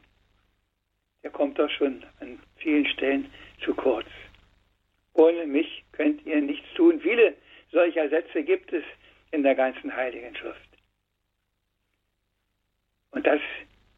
der 1.23 1.31
kommt 1.31 1.59
doch 1.59 1.69
schon 1.69 2.03
an 2.19 2.39
vielen 2.57 2.85
Stellen 2.88 3.31
zu 3.63 3.73
kurz. 3.73 4.07
Ohne 5.13 5.45
mich 5.45 5.83
könnt 5.91 6.25
ihr 6.25 6.41
nichts 6.41 6.67
tun. 6.75 6.99
Viele 7.01 7.35
solcher 7.71 8.09
Sätze 8.09 8.43
gibt 8.43 8.71
es 8.71 8.83
in 9.31 9.43
der 9.43 9.55
ganzen 9.55 9.95
Heiligen 9.95 10.35
Schrift. 10.35 10.59
Und 13.11 13.25
das 13.27 13.41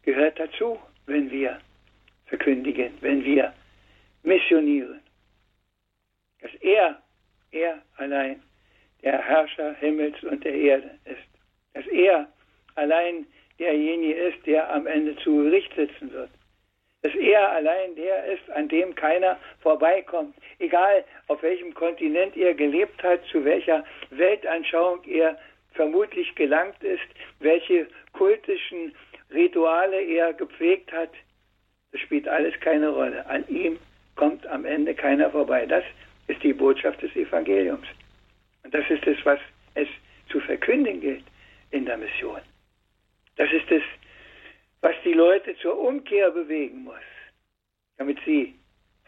gehört 0.03 0.39
dazu, 0.39 0.79
wenn 1.05 1.29
wir 1.29 1.59
verkündigen, 2.25 2.93
wenn 3.01 3.23
wir 3.23 3.53
missionieren. 4.23 5.01
Dass 6.41 6.53
er, 6.61 7.01
er 7.51 7.81
allein 7.97 8.41
der 9.03 9.21
Herrscher 9.21 9.73
Himmels 9.75 10.21
und 10.23 10.43
der 10.43 10.53
Erde 10.53 10.97
ist. 11.05 11.27
Dass 11.73 11.85
er 11.87 12.31
allein 12.75 13.27
derjenige 13.59 14.13
ist, 14.13 14.45
der 14.45 14.73
am 14.73 14.87
Ende 14.87 15.15
zu 15.17 15.43
Gericht 15.43 15.73
sitzen 15.75 16.11
wird 16.11 16.31
dass 17.01 17.15
er 17.15 17.51
allein 17.51 17.95
der 17.95 18.25
ist, 18.25 18.49
an 18.51 18.67
dem 18.67 18.93
keiner 18.95 19.39
vorbeikommt. 19.61 20.35
Egal, 20.59 21.03
auf 21.27 21.41
welchem 21.41 21.73
Kontinent 21.73 22.37
er 22.37 22.53
gelebt 22.53 23.01
hat, 23.03 23.25
zu 23.25 23.43
welcher 23.43 23.83
Weltanschauung 24.11 25.03
er 25.05 25.37
vermutlich 25.73 26.35
gelangt 26.35 26.83
ist, 26.83 27.07
welche 27.39 27.87
kultischen 28.13 28.93
Rituale 29.33 30.01
er 30.01 30.33
gepflegt 30.33 30.91
hat, 30.91 31.11
das 31.91 32.01
spielt 32.01 32.27
alles 32.27 32.57
keine 32.59 32.89
Rolle. 32.89 33.25
An 33.25 33.47
ihm 33.47 33.79
kommt 34.15 34.45
am 34.47 34.65
Ende 34.65 34.93
keiner 34.93 35.29
vorbei. 35.31 35.65
Das 35.65 35.83
ist 36.27 36.41
die 36.43 36.53
Botschaft 36.53 37.01
des 37.01 37.15
Evangeliums. 37.15 37.87
Und 38.63 38.73
das 38.73 38.89
ist 38.89 39.05
es, 39.07 39.17
was 39.25 39.39
es 39.73 39.87
zu 40.29 40.39
verkündigen 40.39 41.01
gilt 41.01 41.23
in 41.71 41.85
der 41.85 41.97
Mission. 41.97 42.39
Das 43.37 43.51
ist 43.51 43.69
es, 43.71 43.83
was 44.81 44.95
die 45.03 45.13
Leute 45.13 45.55
zur 45.57 45.79
Umkehr 45.79 46.31
bewegen 46.31 46.83
muss, 46.83 46.95
damit 47.97 48.17
sie 48.25 48.55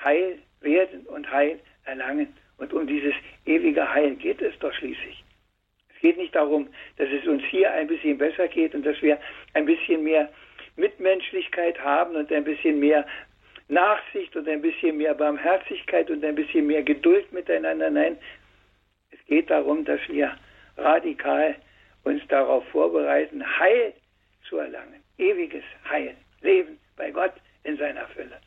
heil 0.03 0.39
werden 0.61 1.05
und 1.07 1.29
heil 1.31 1.59
erlangen. 1.85 2.35
Und 2.57 2.73
um 2.73 2.87
dieses 2.87 3.13
ewige 3.45 3.91
Heil 3.93 4.15
geht 4.15 4.41
es 4.41 4.57
doch 4.59 4.73
schließlich. 4.73 5.23
Es 5.93 5.99
geht 6.01 6.17
nicht 6.17 6.35
darum, 6.35 6.67
dass 6.97 7.09
es 7.09 7.27
uns 7.27 7.43
hier 7.45 7.71
ein 7.71 7.87
bisschen 7.87 8.17
besser 8.17 8.47
geht 8.47 8.75
und 8.75 8.85
dass 8.85 9.01
wir 9.01 9.19
ein 9.53 9.65
bisschen 9.65 10.03
mehr 10.03 10.29
Mitmenschlichkeit 10.75 11.79
haben 11.79 12.15
und 12.15 12.31
ein 12.31 12.43
bisschen 12.43 12.79
mehr 12.79 13.05
Nachsicht 13.67 14.35
und 14.35 14.47
ein 14.47 14.61
bisschen 14.61 14.97
mehr 14.97 15.13
Barmherzigkeit 15.13 16.09
und 16.09 16.23
ein 16.23 16.35
bisschen 16.35 16.67
mehr 16.67 16.83
Geduld 16.83 17.31
miteinander. 17.31 17.89
Nein, 17.89 18.17
es 19.11 19.25
geht 19.25 19.49
darum, 19.49 19.85
dass 19.85 20.01
wir 20.07 20.35
radikal 20.77 21.55
uns 22.03 22.21
darauf 22.27 22.67
vorbereiten, 22.69 23.43
Heil 23.59 23.93
zu 24.47 24.57
erlangen. 24.57 25.02
Ewiges 25.17 25.63
Heil. 25.89 26.15
Leben 26.41 26.79
bei 26.95 27.11
Gott 27.11 27.33
in 27.63 27.77
seiner 27.77 28.07
Fülle. 28.07 28.39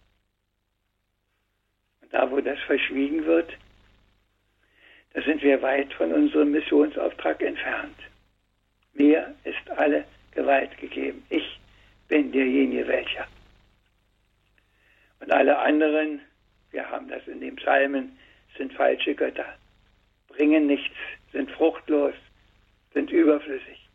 Und 2.03 2.13
da, 2.13 2.31
wo 2.31 2.41
das 2.41 2.59
verschwiegen 2.61 3.25
wird, 3.25 3.53
da 5.15 5.23
sind 5.23 5.43
wir 5.43 5.63
weit 5.63 5.93
von 5.95 6.13
unserem 6.13 6.53
Missionsauftrag 6.53 7.41
entfernt. 7.43 7.97
Mir 8.93 9.35
ist 9.45 9.71
alle 9.77 10.05
Gewalt 10.33 10.77
gegeben. 10.79 11.25
Ich 11.31 11.59
bin 12.09 12.33
derjenige 12.33 12.87
welcher. 12.87 13.27
Und 15.21 15.33
alle 15.33 15.59
anderen, 15.59 16.21
wir 16.71 16.89
haben 16.91 17.09
das 17.09 17.27
in 17.27 17.41
den 17.41 17.57
Psalmen, 17.57 18.19
sind 18.57 18.73
falsche 18.75 19.15
Götter, 19.15 19.57
bringen 20.29 20.67
nichts, 20.67 20.95
sind 21.33 21.51
fruchtlos, 21.53 22.15
sind 22.93 23.11
überflüssig. 23.11 23.89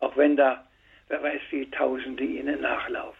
Auch 0.00 0.16
wenn 0.16 0.36
da, 0.36 0.66
wer 1.14 1.22
weiß, 1.22 1.40
wie 1.50 1.70
Tausende 1.70 2.24
ihnen 2.24 2.60
nachlaufen. 2.60 3.18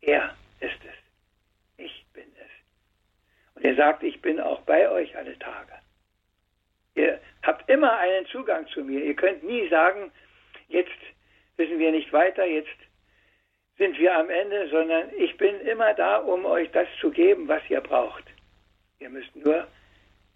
Er 0.00 0.34
ist 0.60 0.78
es. 0.84 1.84
Ich 1.84 2.04
bin 2.12 2.24
es. 2.24 3.54
Und 3.54 3.64
er 3.64 3.76
sagt, 3.76 4.02
ich 4.02 4.20
bin 4.20 4.40
auch 4.40 4.60
bei 4.62 4.90
euch 4.90 5.16
alle 5.16 5.38
Tage. 5.38 5.72
Ihr 6.96 7.20
habt 7.42 7.68
immer 7.68 7.96
einen 7.98 8.26
Zugang 8.26 8.66
zu 8.68 8.82
mir. 8.82 9.04
Ihr 9.04 9.14
könnt 9.14 9.44
nie 9.44 9.68
sagen, 9.68 10.10
jetzt 10.68 10.90
wissen 11.56 11.78
wir 11.78 11.92
nicht 11.92 12.12
weiter, 12.12 12.44
jetzt 12.44 12.68
sind 13.78 13.98
wir 13.98 14.16
am 14.16 14.30
Ende, 14.30 14.68
sondern 14.68 15.10
ich 15.16 15.36
bin 15.36 15.60
immer 15.60 15.94
da, 15.94 16.18
um 16.18 16.44
euch 16.44 16.70
das 16.72 16.88
zu 17.00 17.10
geben, 17.10 17.48
was 17.48 17.62
ihr 17.68 17.80
braucht. 17.80 18.24
Ihr 18.98 19.10
müsst 19.10 19.34
nur 19.36 19.66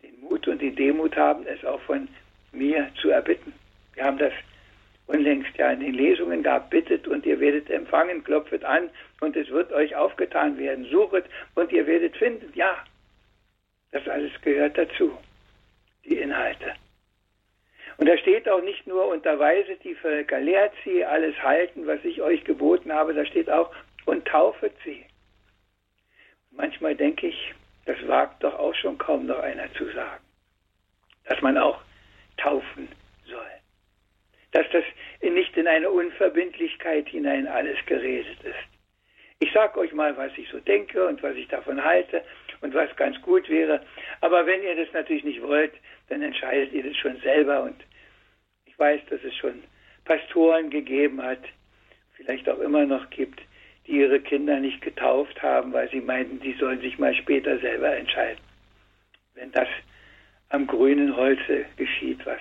den 0.02 0.21
Mut 0.21 0.47
und 0.49 0.61
die 0.61 0.75
Demut 0.75 1.16
haben, 1.16 1.47
es 1.47 1.64
auch 1.64 1.80
von 1.83 2.09
mir 2.52 2.90
zu 3.00 3.11
erbitten. 3.11 3.52
Wir 3.95 4.04
haben 4.04 4.18
das 4.18 4.33
unlängst 5.09 5.57
ja 5.57 5.73
in 5.73 5.81
den 5.81 5.95
Lesungen 5.95 6.43
gehabt, 6.43 6.71
bittet 6.71 7.09
und 7.09 7.27
ihr 7.27 7.41
werdet 7.41 7.69
empfangen, 7.71 8.23
klopfet 8.23 8.65
an 8.65 8.91
und 9.21 9.37
es 9.37 9.49
wird 9.50 9.73
euch 9.73 9.97
aufgetan 9.97 10.59
werden, 10.59 10.85
suchet 10.85 11.25
und 11.55 11.73
ihr 11.73 11.87
werdet 11.87 12.17
finden. 12.17 12.53
Ja, 12.55 12.85
das 13.91 14.07
alles 14.07 14.33
gehört 14.43 14.79
dazu 14.79 15.19
die 16.05 16.19
Inhalte. 16.19 16.75
Und 17.97 18.07
da 18.07 18.17
steht 18.19 18.49
auch 18.49 18.62
nicht 18.62 18.87
nur 18.87 19.09
unterweiset 19.09 19.83
die 19.83 19.95
Völker, 19.95 20.41
lehrt 20.41 20.73
sie 20.85 21.05
alles 21.05 21.37
halten, 21.43 21.87
was 21.87 22.05
ich 22.05 22.23
euch 22.23 22.45
geboten 22.45 22.93
habe, 22.93 23.12
da 23.12 23.25
steht 23.27 23.50
auch 23.50 23.75
und 24.05 24.27
taufet 24.27 24.73
sie. 24.85 25.05
Manchmal 26.50 26.95
denke 26.95 27.29
ich, 27.29 27.55
das 27.87 27.97
wagt 28.07 28.45
doch 28.45 28.55
auch 28.59 28.75
schon 28.75 28.99
kaum 28.99 29.27
noch 29.27 29.41
einer 29.41 29.73
zu 29.75 29.87
sagen, 29.93 30.25
dass 31.25 31.41
man 31.41 31.59
auch 31.59 31.81
taufen 32.37 32.88
soll. 33.27 33.58
Dass 34.52 34.67
das 34.73 34.85
nicht 35.21 35.57
in 35.57 35.67
eine 35.67 35.90
Unverbindlichkeit 35.90 37.09
hinein 37.09 37.47
alles 37.47 37.78
geredet 37.87 38.38
ist. 38.43 38.78
Ich 39.40 39.52
sage 39.52 39.78
euch 39.78 39.93
mal, 39.93 40.17
was 40.17 40.33
ich 40.37 40.49
so 40.49 40.59
denke 40.59 41.07
und 41.07 41.23
was 41.23 41.37
ich 41.37 41.47
davon 41.49 41.83
halte 41.85 42.25
und 42.61 42.75
was 42.75 42.95
ganz 42.97 43.21
gut 43.23 43.49
wäre. 43.49 43.81
Aber 44.21 44.47
wenn 44.47 44.62
ihr 44.62 44.75
das 44.75 44.93
natürlich 44.93 45.25
nicht 45.25 45.43
wollt, 45.43 45.73
dann 46.09 46.23
entscheidet 46.23 46.73
ihr 46.73 46.83
das 46.83 46.97
schon 46.97 47.21
selber. 47.21 47.62
Und 47.62 47.76
ich 48.67 48.76
weiß, 48.78 49.00
dass 49.11 49.23
es 49.23 49.35
schon 49.37 49.62
Pastoren 50.05 50.71
gegeben 50.71 51.23
hat, 51.23 51.40
vielleicht 52.14 52.49
auch 52.49 52.59
immer 52.59 52.85
noch 52.85 53.11
gibt, 53.11 53.40
die 53.87 53.93
ihre 53.93 54.21
Kinder 54.21 54.59
nicht 54.59 54.81
getauft 54.81 55.40
haben, 55.40 55.72
weil 55.72 55.88
sie 55.90 56.01
meinten, 56.01 56.40
die 56.40 56.55
sollen 56.55 56.81
sich 56.81 56.99
mal 56.99 57.14
später 57.14 57.59
selber 57.59 57.96
entscheiden. 57.96 58.40
Wenn 59.35 59.53
das 59.53 59.68
am 60.49 60.66
grünen 60.66 61.14
Holze 61.14 61.64
geschieht, 61.77 62.25
was 62.27 62.40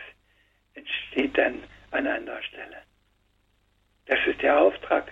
entsteht 0.74 1.38
dann 1.38 1.62
an 1.98 2.08
anderer 2.08 2.42
Stelle? 2.44 2.78
Das 4.06 4.20
ist 4.28 4.42
der 4.42 4.60
Auftrag 4.60 5.12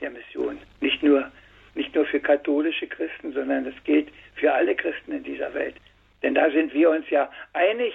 der 0.00 0.10
Mission. 0.10 0.58
Nicht 0.80 1.02
nur, 1.02 1.30
nicht 1.74 1.94
nur 1.94 2.04
für 2.06 2.20
katholische 2.20 2.86
Christen, 2.86 3.32
sondern 3.32 3.64
das 3.64 3.74
gilt 3.84 4.08
für 4.34 4.52
alle 4.52 4.74
Christen 4.74 5.12
in 5.12 5.22
dieser 5.22 5.52
Welt. 5.54 5.76
Denn 6.22 6.34
da 6.34 6.50
sind 6.50 6.72
wir 6.74 6.90
uns 6.90 7.08
ja 7.10 7.30
einig, 7.52 7.94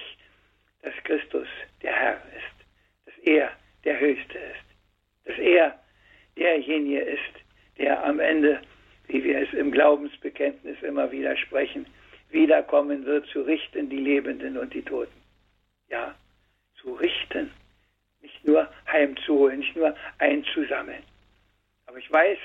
dass 0.82 0.94
Christus 1.04 1.46
der 1.82 1.92
Herr 1.92 2.22
ist, 2.36 2.66
dass 3.06 3.14
er 3.24 3.50
der 3.84 4.00
Höchste 4.00 4.38
ist, 4.38 4.66
dass 5.26 5.38
er 5.38 5.78
derjenige 6.36 7.00
ist, 7.00 7.34
der 7.78 8.02
am 8.04 8.20
Ende, 8.20 8.60
wie 9.08 9.22
wir 9.22 9.40
es 9.40 9.52
im 9.52 9.70
Glaubensbekenntnis 9.70 10.80
immer 10.82 11.10
wieder 11.12 11.36
sprechen, 11.36 11.86
wiederkommen 12.30 13.04
wird, 13.04 13.26
zu 13.26 13.42
richten 13.42 13.90
die 13.90 13.98
Lebenden 13.98 14.56
und 14.56 14.72
die 14.72 14.82
Toten. 14.82 15.20
Ja, 15.88 16.14
zu 16.80 16.94
richten, 16.94 17.50
nicht 18.22 18.44
nur 18.46 18.68
heimzuholen, 18.86 19.60
nicht 19.60 19.76
nur 19.76 19.94
einzusammeln. 20.18 21.02
Aber 21.86 21.98
ich 21.98 22.10
weiß, 22.10 22.38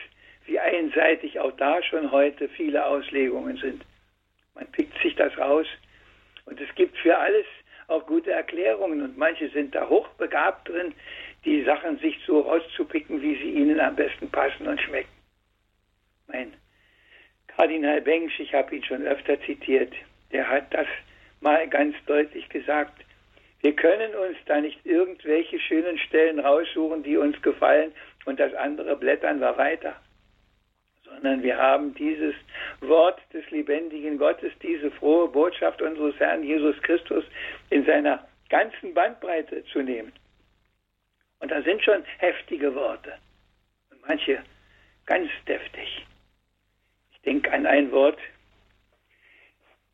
wie 0.45 0.59
einseitig 0.59 1.39
auch 1.39 1.51
da 1.57 1.81
schon 1.83 2.11
heute 2.11 2.47
viele 2.49 2.85
Auslegungen 2.85 3.57
sind. 3.57 3.83
Man 4.53 4.67
pickt 4.71 4.97
sich 5.01 5.15
das 5.15 5.38
raus 5.38 5.67
und 6.45 6.59
es 6.61 6.73
gibt 6.75 6.97
für 6.97 7.17
alles 7.17 7.45
auch 7.88 8.05
gute 8.05 8.31
Erklärungen 8.31 9.01
und 9.01 9.17
manche 9.17 9.49
sind 9.49 9.75
da 9.75 9.88
hochbegabt 9.88 10.69
drin, 10.69 10.93
die 11.43 11.63
Sachen 11.63 11.99
sich 11.99 12.17
so 12.25 12.41
rauszupicken, 12.41 13.21
wie 13.21 13.35
sie 13.35 13.51
ihnen 13.51 13.79
am 13.79 13.95
besten 13.95 14.29
passen 14.31 14.67
und 14.67 14.81
schmecken. 14.81 15.09
Mein 16.27 16.53
Kardinal 17.47 18.01
Bengsch, 18.01 18.39
ich 18.39 18.53
habe 18.53 18.75
ihn 18.75 18.83
schon 18.83 19.05
öfter 19.05 19.39
zitiert, 19.41 19.93
der 20.31 20.49
hat 20.49 20.73
das 20.73 20.88
mal 21.41 21.67
ganz 21.67 21.95
deutlich 22.07 22.49
gesagt. 22.49 23.05
Wir 23.65 23.75
können 23.75 24.13
uns 24.13 24.38
da 24.45 24.62
nicht 24.62 24.86
irgendwelche 24.86 25.60
schönen 25.60 25.97
Stellen 25.97 26.39
raussuchen, 26.39 27.01
die 27.01 27.17
uns 27.17 27.41
gefallen 27.41 27.91
und 28.25 28.39
das 28.39 28.54
andere 28.54 28.95
blättern 28.95 29.39
wir 29.39 29.58
weiter 29.58 29.95
sondern 31.06 31.41
wir 31.41 31.58
haben 31.58 31.95
dieses 31.95 32.36
Wort 32.82 33.19
des 33.34 33.49
lebendigen 33.49 34.19
Gottes, 34.19 34.51
diese 34.62 34.91
frohe 34.91 35.28
Botschaft 35.28 35.82
unseres 35.82 36.15
Herrn 36.19 36.43
Jesus 36.43 36.80
Christus 36.84 37.23
in 37.71 37.86
seiner 37.86 38.28
ganzen 38.49 38.93
Bandbreite 38.93 39.63
zu 39.65 39.82
nehmen. 39.82 40.12
Und 41.39 41.49
da 41.49 41.62
sind 41.63 41.84
schon 41.84 42.04
heftige 42.19 42.75
Worte 42.75 43.13
und 43.89 44.08
manche 44.08 44.43
ganz 45.08 45.30
deftig. 45.47 46.06
Ich 47.13 47.21
denke 47.21 47.51
an 47.51 47.65
ein 47.65 47.91
Wort, 47.91 48.19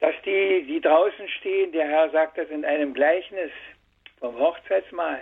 dass 0.02 0.16
die, 0.26 0.64
die 0.64 0.82
draußen 0.82 1.30
stehen, 1.30 1.72
der 1.72 1.88
Herr 1.88 2.10
sagt 2.10 2.38
das 2.38 2.50
in 2.50 2.66
einem 2.66 2.94
Gleichnis 2.94 3.52
vom 4.20 4.38
Hochzeitsmahl, 4.38 5.22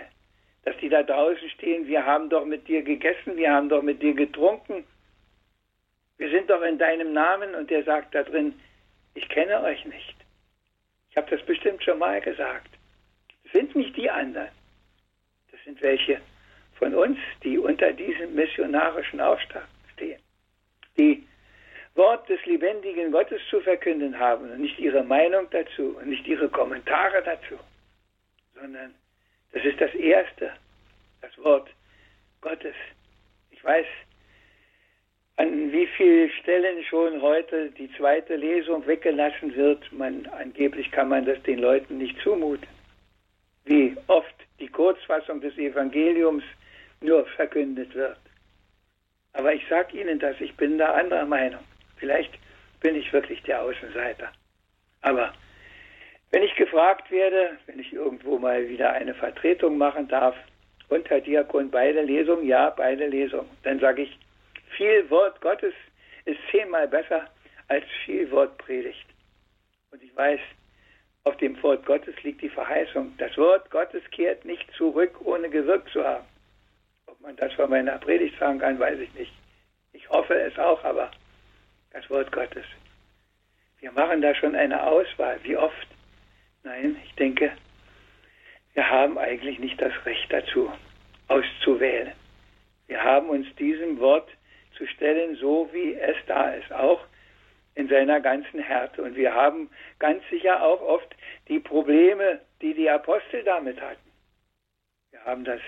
dass 0.64 0.76
die 0.78 0.88
da 0.88 1.02
draußen 1.02 1.48
stehen, 1.50 1.86
wir 1.86 2.04
haben 2.04 2.30
doch 2.30 2.46
mit 2.46 2.66
dir 2.66 2.82
gegessen, 2.82 3.36
wir 3.36 3.52
haben 3.52 3.68
doch 3.68 3.82
mit 3.82 4.02
dir 4.02 4.14
getrunken, 4.14 4.84
wir 6.16 6.30
sind 6.30 6.48
doch 6.48 6.62
in 6.62 6.78
deinem 6.78 7.12
Namen 7.12 7.54
und 7.54 7.70
der 7.70 7.84
sagt 7.84 8.14
da 8.14 8.22
drin, 8.22 8.58
ich 9.14 9.28
kenne 9.28 9.62
euch 9.62 9.84
nicht. 9.84 10.16
Ich 11.10 11.16
habe 11.16 11.30
das 11.34 11.44
bestimmt 11.44 11.82
schon 11.84 11.98
mal 11.98 12.20
gesagt. 12.20 12.70
Das 13.44 13.52
sind 13.52 13.74
nicht 13.76 13.96
die 13.96 14.08
anderen. 14.08 14.48
Das 15.50 15.60
sind 15.64 15.80
welche 15.82 16.20
von 16.78 16.94
uns, 16.94 17.18
die 17.42 17.58
unter 17.58 17.92
diesem 17.92 18.34
missionarischen 18.34 19.20
Auftrag 19.20 19.68
stehen. 19.94 20.20
Die 20.96 21.26
Wort 22.00 22.26
des 22.30 22.42
lebendigen 22.46 23.12
Gottes 23.12 23.42
zu 23.50 23.60
verkünden 23.60 24.18
haben 24.18 24.50
und 24.50 24.60
nicht 24.60 24.78
ihre 24.78 25.04
Meinung 25.04 25.46
dazu 25.50 25.98
und 25.98 26.08
nicht 26.08 26.26
ihre 26.26 26.48
Kommentare 26.48 27.22
dazu, 27.22 27.58
sondern 28.54 28.94
das 29.52 29.62
ist 29.66 29.78
das 29.78 29.94
Erste, 29.94 30.50
das 31.20 31.36
Wort 31.44 31.68
Gottes. 32.40 32.74
Ich 33.50 33.62
weiß, 33.62 33.84
an 35.36 35.70
wie 35.72 35.86
vielen 35.88 36.30
Stellen 36.40 36.82
schon 36.84 37.20
heute 37.20 37.70
die 37.72 37.92
zweite 37.98 38.34
Lesung 38.34 38.86
weggelassen 38.86 39.54
wird. 39.54 39.92
Man, 39.92 40.26
angeblich 40.38 40.90
kann 40.90 41.10
man 41.10 41.26
das 41.26 41.42
den 41.42 41.58
Leuten 41.58 41.98
nicht 41.98 42.18
zumuten. 42.22 42.66
Wie 43.66 43.94
oft 44.06 44.34
die 44.58 44.68
Kurzfassung 44.68 45.42
des 45.42 45.54
Evangeliums 45.58 46.44
nur 47.02 47.26
verkündet 47.26 47.94
wird. 47.94 48.20
Aber 49.34 49.52
ich 49.52 49.68
sage 49.68 50.00
Ihnen 50.00 50.18
das, 50.18 50.40
ich 50.40 50.56
bin 50.56 50.78
da 50.78 50.94
anderer 50.94 51.26
Meinung. 51.26 51.64
Vielleicht 52.00 52.32
bin 52.80 52.96
ich 52.96 53.12
wirklich 53.12 53.42
der 53.44 53.62
Außenseiter. 53.62 54.32
Aber 55.02 55.32
wenn 56.30 56.42
ich 56.42 56.54
gefragt 56.56 57.10
werde, 57.10 57.58
wenn 57.66 57.78
ich 57.78 57.92
irgendwo 57.92 58.38
mal 58.38 58.68
wieder 58.68 58.92
eine 58.92 59.14
Vertretung 59.14 59.78
machen 59.78 60.08
darf, 60.08 60.34
unter 60.88 61.20
Diakon 61.20 61.70
beide 61.70 62.02
Lesungen, 62.02 62.46
ja, 62.46 62.70
beide 62.70 63.06
Lesungen, 63.06 63.50
dann 63.62 63.78
sage 63.78 64.02
ich, 64.02 64.18
viel 64.76 65.08
Wort 65.10 65.40
Gottes 65.40 65.74
ist 66.24 66.40
zehnmal 66.50 66.88
besser 66.88 67.28
als 67.68 67.84
viel 68.04 68.30
Wort 68.30 68.58
Predigt. 68.58 69.06
Und 69.92 70.02
ich 70.02 70.14
weiß, 70.16 70.40
Auf 71.24 71.36
dem 71.36 71.62
Wort 71.62 71.84
Gottes 71.84 72.14
liegt 72.22 72.40
die 72.40 72.48
Verheißung. 72.48 73.14
Das 73.18 73.36
Wort 73.36 73.70
Gottes 73.70 74.02
kehrt 74.10 74.44
nicht 74.44 74.66
zurück, 74.72 75.14
ohne 75.24 75.50
gewirkt 75.50 75.90
zu 75.90 76.04
haben. 76.04 76.24
Ob 77.06 77.20
man 77.20 77.36
das 77.36 77.52
von 77.52 77.68
meiner 77.68 77.98
Predigt 77.98 78.38
sagen 78.38 78.58
kann, 78.58 78.78
weiß 78.78 78.98
ich 79.00 79.12
nicht. 79.14 79.32
Ich 79.92 80.08
hoffe 80.08 80.34
es 80.34 80.58
auch, 80.58 80.82
aber 80.82 81.10
das 81.90 82.08
Wort 82.10 82.32
Gottes. 82.32 82.64
Wir 83.80 83.92
machen 83.92 84.22
da 84.22 84.34
schon 84.34 84.54
eine 84.54 84.82
Auswahl. 84.82 85.38
Wie 85.42 85.56
oft? 85.56 85.88
Nein, 86.62 86.96
ich 87.04 87.14
denke, 87.14 87.52
wir 88.74 88.88
haben 88.88 89.18
eigentlich 89.18 89.58
nicht 89.58 89.80
das 89.80 89.92
Recht 90.04 90.32
dazu, 90.32 90.70
auszuwählen. 91.28 92.12
Wir 92.86 93.02
haben 93.02 93.28
uns 93.28 93.46
diesem 93.56 93.98
Wort 93.98 94.28
zu 94.76 94.86
stellen, 94.86 95.36
so 95.36 95.68
wie 95.72 95.94
es 95.94 96.16
da 96.26 96.50
ist, 96.50 96.72
auch 96.72 97.04
in 97.74 97.88
seiner 97.88 98.20
ganzen 98.20 98.60
Härte. 98.60 99.02
Und 99.02 99.16
wir 99.16 99.34
haben 99.34 99.70
ganz 99.98 100.22
sicher 100.28 100.62
auch 100.62 100.80
oft 100.82 101.14
die 101.48 101.60
Probleme, 101.60 102.40
die 102.60 102.74
die 102.74 102.90
Apostel 102.90 103.42
damit 103.44 103.80
hatten. 103.80 104.10
Wir 105.10 105.24
haben 105.24 105.44
das 105.44 105.60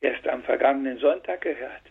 erst 0.00 0.26
am 0.28 0.42
vergangenen 0.42 0.98
Sonntag 0.98 1.42
gehört. 1.42 1.82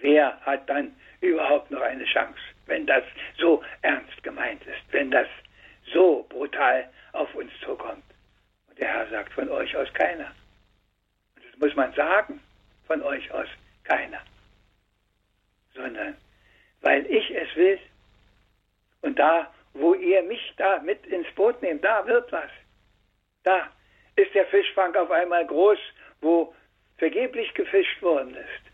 Wer 0.00 0.40
hat 0.40 0.68
dann 0.68 0.94
überhaupt 1.20 1.70
noch 1.70 1.82
eine 1.82 2.04
Chance, 2.04 2.40
wenn 2.66 2.86
das 2.86 3.04
so 3.38 3.62
ernst 3.82 4.22
gemeint 4.22 4.64
ist, 4.66 4.92
wenn 4.92 5.10
das 5.10 5.26
so 5.92 6.26
brutal 6.28 6.88
auf 7.12 7.34
uns 7.34 7.50
zukommt? 7.64 8.04
Und 8.68 8.78
der 8.78 8.88
Herr 8.88 9.08
sagt 9.08 9.32
von 9.32 9.48
euch 9.48 9.76
aus 9.76 9.92
keiner. 9.94 10.32
Und 11.36 11.44
das 11.44 11.58
muss 11.58 11.74
man 11.74 11.92
sagen, 11.94 12.40
von 12.86 13.02
euch 13.02 13.30
aus 13.32 13.48
keiner. 13.84 14.20
Sondern 15.74 16.16
weil 16.80 17.06
ich 17.06 17.30
es 17.30 17.54
will, 17.56 17.78
und 19.02 19.18
da, 19.18 19.52
wo 19.74 19.94
ihr 19.94 20.22
mich 20.22 20.52
da 20.56 20.80
mit 20.80 21.04
ins 21.06 21.28
Boot 21.34 21.60
nehmt, 21.62 21.84
da 21.84 22.06
wird 22.06 22.30
was. 22.32 22.50
Da 23.44 23.68
ist 24.16 24.34
der 24.34 24.46
Fischfang 24.46 24.94
auf 24.96 25.10
einmal 25.10 25.46
groß, 25.46 25.78
wo 26.20 26.54
vergeblich 26.98 27.52
gefischt 27.54 28.02
worden 28.02 28.34
ist. 28.34 28.67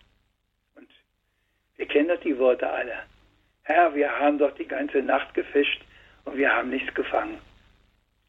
Und 1.94 2.00
kennen 2.00 2.16
doch 2.16 2.24
die 2.24 2.38
Worte 2.40 2.68
alle. 2.68 3.04
Herr, 3.62 3.94
wir 3.94 4.10
haben 4.10 4.36
doch 4.36 4.52
die 4.56 4.66
ganze 4.66 4.98
Nacht 4.98 5.32
gefischt 5.32 5.80
und 6.24 6.36
wir 6.36 6.52
haben 6.52 6.70
nichts 6.70 6.92
gefangen. 6.92 7.38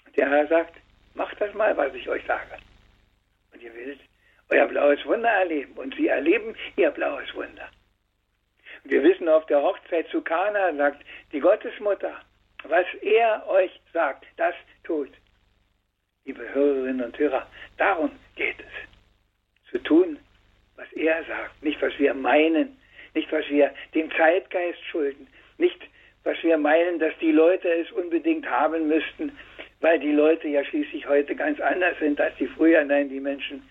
Und 0.06 0.16
der 0.16 0.30
Herr 0.30 0.48
sagt, 0.48 0.76
macht 1.16 1.42
das 1.42 1.52
mal, 1.56 1.76
was 1.76 1.92
ich 1.96 2.08
euch 2.08 2.24
sage. 2.28 2.58
Und 3.52 3.64
ihr 3.64 3.74
werdet 3.74 4.00
euer 4.50 4.68
blaues 4.68 5.04
Wunder 5.08 5.30
erleben. 5.30 5.74
Und 5.78 5.96
sie 5.96 6.10
erleben 6.10 6.56
ihr 6.76 6.92
blaues 6.92 7.34
Wunder. 7.34 7.68
Wir 8.84 9.02
wissen 9.02 9.28
auf 9.28 9.48
der 9.48 9.64
Hochzeit 9.64 10.08
zu 10.10 10.22
Kana, 10.22 10.72
sagt 10.76 11.04
die 11.32 11.40
Gottesmutter, 11.40 12.22
was 12.66 12.86
er 13.02 13.48
euch 13.48 13.72
sagt, 13.94 14.28
das 14.38 14.54
tut. 14.84 15.10
Liebe 16.26 16.54
Hörerinnen 16.54 17.04
und 17.04 17.18
Hörer, 17.18 17.48
darum 17.78 18.12
geht 18.36 18.60
es. 18.60 19.72
Zu 19.72 19.80
tun, 19.80 20.20
was 20.76 20.92
er 20.94 21.24
sagt, 21.24 21.64
nicht 21.64 21.82
was 21.82 21.98
wir 21.98 22.14
meinen, 22.14 22.78
nicht 23.16 23.32
was 23.32 23.50
wir 23.50 23.74
dem 23.94 24.12
Zeitgeist 24.12 24.84
schulden, 24.86 25.28
nicht 25.58 25.82
was 26.24 26.42
wir 26.44 26.58
meinen, 26.58 27.00
dass 27.00 27.14
die 27.20 27.32
Leute 27.32 27.70
es 27.70 27.92
unbedingt 27.92 28.50
haben 28.50 28.88
müssten, 28.88 29.32
weil 29.80 30.00
die 30.00 30.12
Leute 30.12 30.48
ja 30.48 30.64
schließlich 30.66 31.08
heute 31.08 31.36
ganz 31.36 31.60
anders 31.60 31.98
sind 32.00 32.20
als 32.20 32.36
die 32.38 32.48
früher. 32.48 32.84
Nein, 32.84 33.10
die 33.10 33.20
Menschen 33.20 33.68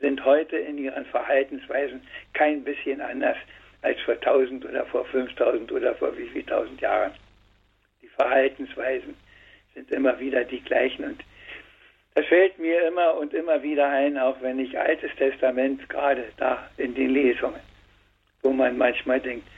sind 0.00 0.24
heute 0.24 0.56
in 0.56 0.78
ihren 0.78 1.06
Verhaltensweisen 1.06 2.06
kein 2.34 2.62
bisschen 2.64 3.00
anders 3.00 3.36
als 3.82 4.00
vor 4.02 4.14
1000 4.14 4.64
oder 4.66 4.84
vor 4.86 5.04
5000 5.06 5.72
oder 5.72 5.94
vor 5.94 6.16
wie 6.18 6.26
viel 6.26 6.42
tausend 6.42 6.80
Jahren. 6.80 7.12
Die 8.02 8.08
Verhaltensweisen 8.08 9.16
sind 9.74 9.90
immer 9.90 10.18
wieder 10.20 10.44
die 10.44 10.60
gleichen 10.60 11.04
und 11.04 11.24
das 12.14 12.26
fällt 12.26 12.58
mir 12.58 12.86
immer 12.86 13.14
und 13.18 13.34
immer 13.34 13.62
wieder 13.62 13.88
ein, 13.88 14.16
auch 14.16 14.40
wenn 14.40 14.58
ich 14.58 14.78
Altes 14.78 15.10
Testament 15.16 15.86
gerade 15.88 16.24
da 16.38 16.70
in 16.78 16.94
den 16.94 17.10
Lesungen, 17.10 17.60
wo 18.46 18.52
man 18.52 18.78
manchmal 18.78 19.20
denkt, 19.20 19.48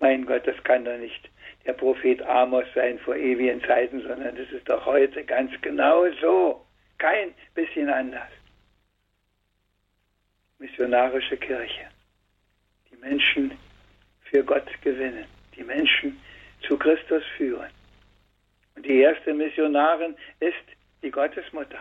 mein 0.00 0.26
Gott, 0.26 0.44
das 0.48 0.56
kann 0.64 0.84
doch 0.84 0.98
nicht 0.98 1.30
der 1.64 1.74
Prophet 1.74 2.20
Amos 2.22 2.64
sein 2.74 2.98
vor 2.98 3.14
ewigen 3.14 3.62
Zeiten, 3.62 4.02
sondern 4.02 4.34
das 4.34 4.50
ist 4.50 4.68
doch 4.68 4.84
heute 4.84 5.22
ganz 5.24 5.52
genau 5.60 6.04
so, 6.20 6.66
kein 6.98 7.32
bisschen 7.54 7.88
anders. 7.88 8.30
Missionarische 10.58 11.36
Kirche. 11.36 11.86
Die 12.90 12.96
Menschen 12.96 13.52
für 14.24 14.42
Gott 14.42 14.68
gewinnen, 14.82 15.26
die 15.56 15.62
Menschen 15.62 16.20
zu 16.66 16.76
Christus 16.76 17.22
führen. 17.36 17.70
Und 18.74 18.84
die 18.84 18.98
erste 19.02 19.34
Missionarin 19.34 20.16
ist 20.40 20.66
die 21.00 21.12
Gottesmutter. 21.12 21.78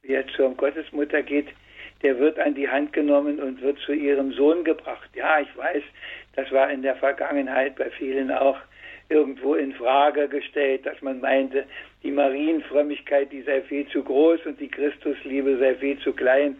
Wer 0.00 0.26
zur 0.28 0.54
Gottesmutter 0.54 1.22
geht, 1.22 1.48
der 2.02 2.18
wird 2.18 2.38
an 2.38 2.54
die 2.54 2.68
Hand 2.68 2.92
genommen 2.92 3.40
und 3.40 3.60
wird 3.62 3.78
zu 3.80 3.92
ihrem 3.92 4.32
Sohn 4.32 4.64
gebracht. 4.64 5.08
Ja, 5.14 5.40
ich 5.40 5.56
weiß, 5.56 5.82
das 6.34 6.50
war 6.52 6.70
in 6.70 6.82
der 6.82 6.96
Vergangenheit 6.96 7.76
bei 7.76 7.90
vielen 7.90 8.30
auch 8.30 8.58
irgendwo 9.08 9.54
in 9.54 9.72
Frage 9.72 10.28
gestellt, 10.28 10.84
dass 10.84 11.00
man 11.00 11.20
meinte, 11.20 11.64
die 12.02 12.10
Marienfrömmigkeit, 12.10 13.30
die 13.30 13.42
sei 13.42 13.62
viel 13.62 13.86
zu 13.88 14.02
groß 14.02 14.44
und 14.46 14.60
die 14.60 14.68
Christusliebe 14.68 15.58
sei 15.58 15.74
viel 15.76 15.98
zu 16.00 16.12
klein. 16.12 16.56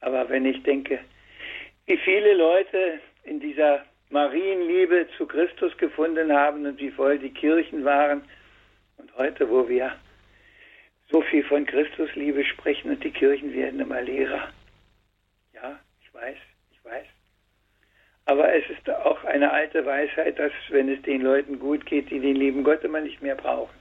Aber 0.00 0.28
wenn 0.28 0.44
ich 0.44 0.62
denke, 0.62 0.98
wie 1.86 1.96
viele 1.98 2.34
Leute 2.34 3.00
in 3.24 3.40
dieser 3.40 3.84
Marienliebe 4.10 5.06
zu 5.16 5.26
Christus 5.26 5.76
gefunden 5.76 6.32
haben 6.32 6.66
und 6.66 6.80
wie 6.80 6.90
voll 6.90 7.18
die 7.18 7.30
Kirchen 7.30 7.84
waren. 7.84 8.22
Und 8.96 9.16
heute, 9.16 9.48
wo 9.48 9.68
wir 9.68 9.92
so 11.10 11.22
viel 11.22 11.42
von 11.44 11.66
Christusliebe 11.66 12.44
sprechen 12.44 12.90
und 12.90 13.02
die 13.02 13.10
Kirchen 13.10 13.52
werden 13.52 13.80
immer 13.80 14.00
leerer. 14.00 14.48
Ja, 15.52 15.78
ich 16.00 16.14
weiß, 16.14 16.36
ich 16.70 16.84
weiß. 16.84 17.06
Aber 18.26 18.54
es 18.54 18.64
ist 18.70 18.88
auch 18.88 19.24
eine 19.24 19.50
alte 19.50 19.84
Weisheit, 19.84 20.38
dass 20.38 20.52
wenn 20.68 20.88
es 20.88 21.02
den 21.02 21.22
Leuten 21.22 21.58
gut 21.58 21.84
geht, 21.86 22.10
die 22.10 22.20
den 22.20 22.36
lieben 22.36 22.62
Gott 22.62 22.84
immer 22.84 23.00
nicht 23.00 23.20
mehr 23.22 23.34
brauchen, 23.34 23.74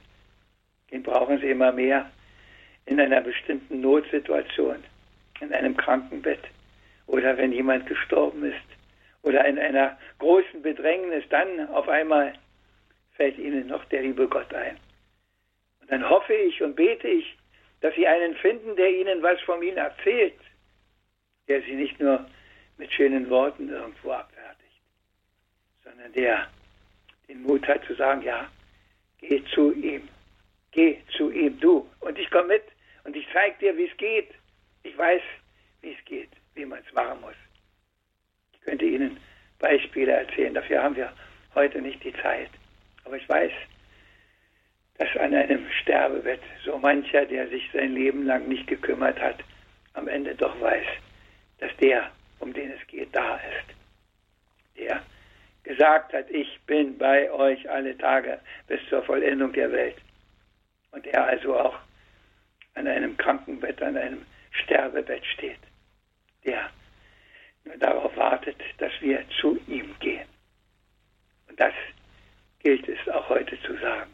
den 0.91 1.03
brauchen 1.03 1.39
sie 1.39 1.51
immer 1.51 1.71
mehr 1.71 2.09
in 2.85 2.99
einer 2.99 3.21
bestimmten 3.21 3.81
Notsituation, 3.81 4.83
in 5.39 5.53
einem 5.53 5.77
Krankenbett 5.77 6.39
oder 7.05 7.37
wenn 7.37 7.51
jemand 7.51 7.85
gestorben 7.85 8.43
ist 8.43 8.57
oder 9.21 9.45
in 9.45 9.59
einer 9.59 9.97
großen 10.17 10.63
Bedrängnis, 10.63 11.23
dann 11.29 11.67
auf 11.69 11.87
einmal 11.87 12.33
fällt 13.11 13.37
ihnen 13.37 13.67
noch 13.67 13.85
der 13.85 14.01
liebe 14.01 14.27
Gott 14.27 14.51
ein. 14.53 14.77
Dann 15.89 16.07
hoffe 16.07 16.33
ich 16.33 16.61
und 16.61 16.75
bete 16.75 17.07
ich, 17.07 17.37
dass 17.81 17.93
sie 17.95 18.07
einen 18.07 18.35
finden, 18.35 18.75
der 18.75 18.89
ihnen 18.89 19.21
was 19.21 19.39
von 19.41 19.61
ihnen 19.61 19.77
erzählt, 19.77 20.39
der 21.47 21.61
sie 21.61 21.73
nicht 21.73 21.99
nur 21.99 22.25
mit 22.77 22.91
schönen 22.93 23.29
Worten 23.29 23.69
irgendwo 23.69 24.11
abfertigt, 24.11 24.81
sondern 25.83 26.11
der 26.13 26.47
den 27.27 27.43
Mut 27.43 27.67
hat 27.67 27.83
zu 27.85 27.93
sagen, 27.95 28.21
ja, 28.23 28.49
geh 29.19 29.43
zu 29.53 29.71
ihm, 29.73 30.07
geh 30.71 30.99
zu 31.15 31.29
ihm, 31.31 31.59
du, 31.59 31.87
und 31.99 32.17
ich 32.17 32.29
komme 32.31 32.47
mit 32.49 32.63
und 33.03 33.15
ich 33.15 33.27
zeige 33.31 33.57
dir, 33.59 33.77
wie 33.77 33.87
es 33.87 33.97
geht. 33.97 34.29
Ich 34.83 34.97
weiß, 34.97 35.21
wie 35.81 35.93
es 35.93 36.05
geht, 36.05 36.29
wie 36.55 36.65
man 36.65 36.79
es 36.85 36.93
machen 36.93 37.21
muss 37.21 37.35
könnte 38.69 38.85
Ihnen 38.85 39.17
Beispiele 39.57 40.11
erzählen. 40.11 40.53
Dafür 40.53 40.83
haben 40.83 40.95
wir 40.95 41.11
heute 41.55 41.81
nicht 41.81 42.03
die 42.03 42.13
Zeit. 42.13 42.49
Aber 43.03 43.17
ich 43.17 43.27
weiß, 43.27 43.51
dass 44.99 45.15
an 45.15 45.33
einem 45.33 45.65
Sterbebett 45.81 46.41
so 46.65 46.77
mancher, 46.77 47.25
der 47.25 47.47
sich 47.47 47.63
sein 47.73 47.93
Leben 47.93 48.25
lang 48.25 48.47
nicht 48.49 48.67
gekümmert 48.67 49.19
hat, 49.19 49.37
am 49.93 50.09
Ende 50.09 50.35
doch 50.35 50.59
weiß, 50.59 50.85
dass 51.59 51.75
der, 51.77 52.11
um 52.39 52.53
den 52.53 52.71
es 52.71 52.85
geht, 52.87 53.15
da 53.15 53.37
ist. 53.37 54.77
Der 54.77 55.01
gesagt 55.63 56.11
hat, 56.13 56.29
ich 56.29 56.59
bin 56.67 56.97
bei 56.97 57.31
euch 57.31 57.69
alle 57.69 57.97
Tage 57.97 58.39
bis 58.67 58.81
zur 58.89 59.01
Vollendung 59.03 59.53
der 59.53 59.71
Welt. 59.71 59.95
Und 60.91 61.07
er 61.07 61.25
also 61.25 61.57
auch 61.57 61.79
an 62.75 62.87
einem 62.87 63.15
Krankenbett, 63.15 63.81
an 63.81 63.95
einem 63.95 64.25
Sterbebett 64.51 65.25
steht. 65.25 65.59
Der 66.45 66.69
darauf 67.77 68.15
wartet, 68.17 68.57
dass 68.79 68.91
wir 68.99 69.23
zu 69.39 69.57
ihm 69.67 69.95
gehen. 69.99 70.27
Und 71.47 71.57
das 71.57 71.73
gilt 72.59 72.87
es 72.89 73.07
auch 73.07 73.29
heute 73.29 73.57
zu 73.61 73.77
sagen. 73.77 74.11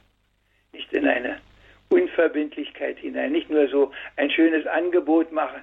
Nicht 0.76 0.92
in 0.92 1.08
eine 1.08 1.40
Unverbindlichkeit 1.88 2.98
hinein, 2.98 3.32
nicht 3.32 3.50
nur 3.50 3.70
so 3.70 3.94
ein 4.18 4.30
schönes 4.30 4.68
Angebot 4.68 5.32
machen 5.32 5.62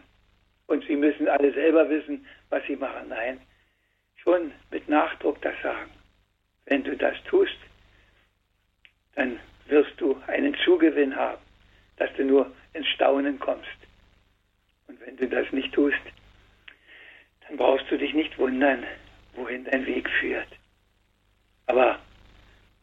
und 0.68 0.82
Sie 0.86 0.96
müssen 0.96 1.28
alle 1.28 1.52
selber 1.52 1.90
wissen, 1.90 2.26
was 2.48 2.62
Sie 2.66 2.76
machen. 2.76 3.10
Nein, 3.10 3.38
schon 4.16 4.52
mit 4.70 4.88
Nachdruck 4.88 5.42
das 5.42 5.54
sagen. 5.62 5.90
Wenn 6.64 6.82
du 6.82 6.96
das 6.96 7.14
tust, 7.24 7.58
dann 9.16 9.38
wirst 9.66 9.92
du 9.98 10.16
einen 10.28 10.56
Zugewinn 10.64 11.14
haben, 11.14 11.42
dass 11.98 12.10
du 12.16 12.24
nur 12.24 12.50
ins 12.72 12.88
Staunen 12.88 13.38
kommst. 13.38 13.68
Und 14.88 14.98
wenn 15.04 15.18
du 15.18 15.28
das 15.28 15.52
nicht 15.52 15.74
tust, 15.74 16.00
dann 17.46 17.58
brauchst 17.58 17.90
du 17.90 17.98
dich 17.98 18.14
nicht 18.14 18.38
wundern, 18.38 18.84
wohin 19.34 19.64
dein 19.64 19.84
Weg 19.84 20.08
führt. 20.08 20.48
Aber 21.66 21.98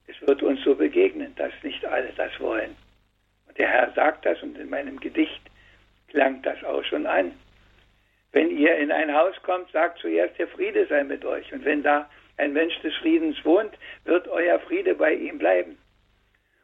es 0.10 0.28
wird 0.28 0.42
uns 0.42 0.64
so 0.64 0.76
begegnen, 0.76 1.36
dass 1.36 1.54
nicht 1.64 1.86
alle 1.86 2.12
das 2.16 2.32
wollen. 2.40 2.76
Der 3.58 3.68
Herr 3.68 3.92
sagt 3.94 4.26
das 4.26 4.42
und 4.42 4.58
in 4.58 4.70
meinem 4.70 5.00
Gedicht 5.00 5.42
klang 6.08 6.42
das 6.42 6.64
auch 6.64 6.84
schon 6.84 7.06
an. 7.06 7.34
Wenn 8.32 8.50
ihr 8.58 8.76
in 8.78 8.92
ein 8.92 9.14
Haus 9.14 9.36
kommt, 9.44 9.72
sagt 9.72 10.00
zuerst, 10.00 10.38
der 10.40 10.48
Friede 10.48 10.88
sei 10.88 11.04
mit 11.04 11.26
euch. 11.26 11.52
Und 11.52 11.66
wenn 11.66 11.84
da 11.84 12.10
ein 12.38 12.54
Mensch 12.54 12.80
des 12.82 12.96
Friedens 12.98 13.44
wohnt, 13.44 13.74
wird 14.06 14.28
euer 14.28 14.60
Friede 14.60 14.96
bei 14.96 15.14
ihm 15.14 15.38
bleiben. 15.38 15.78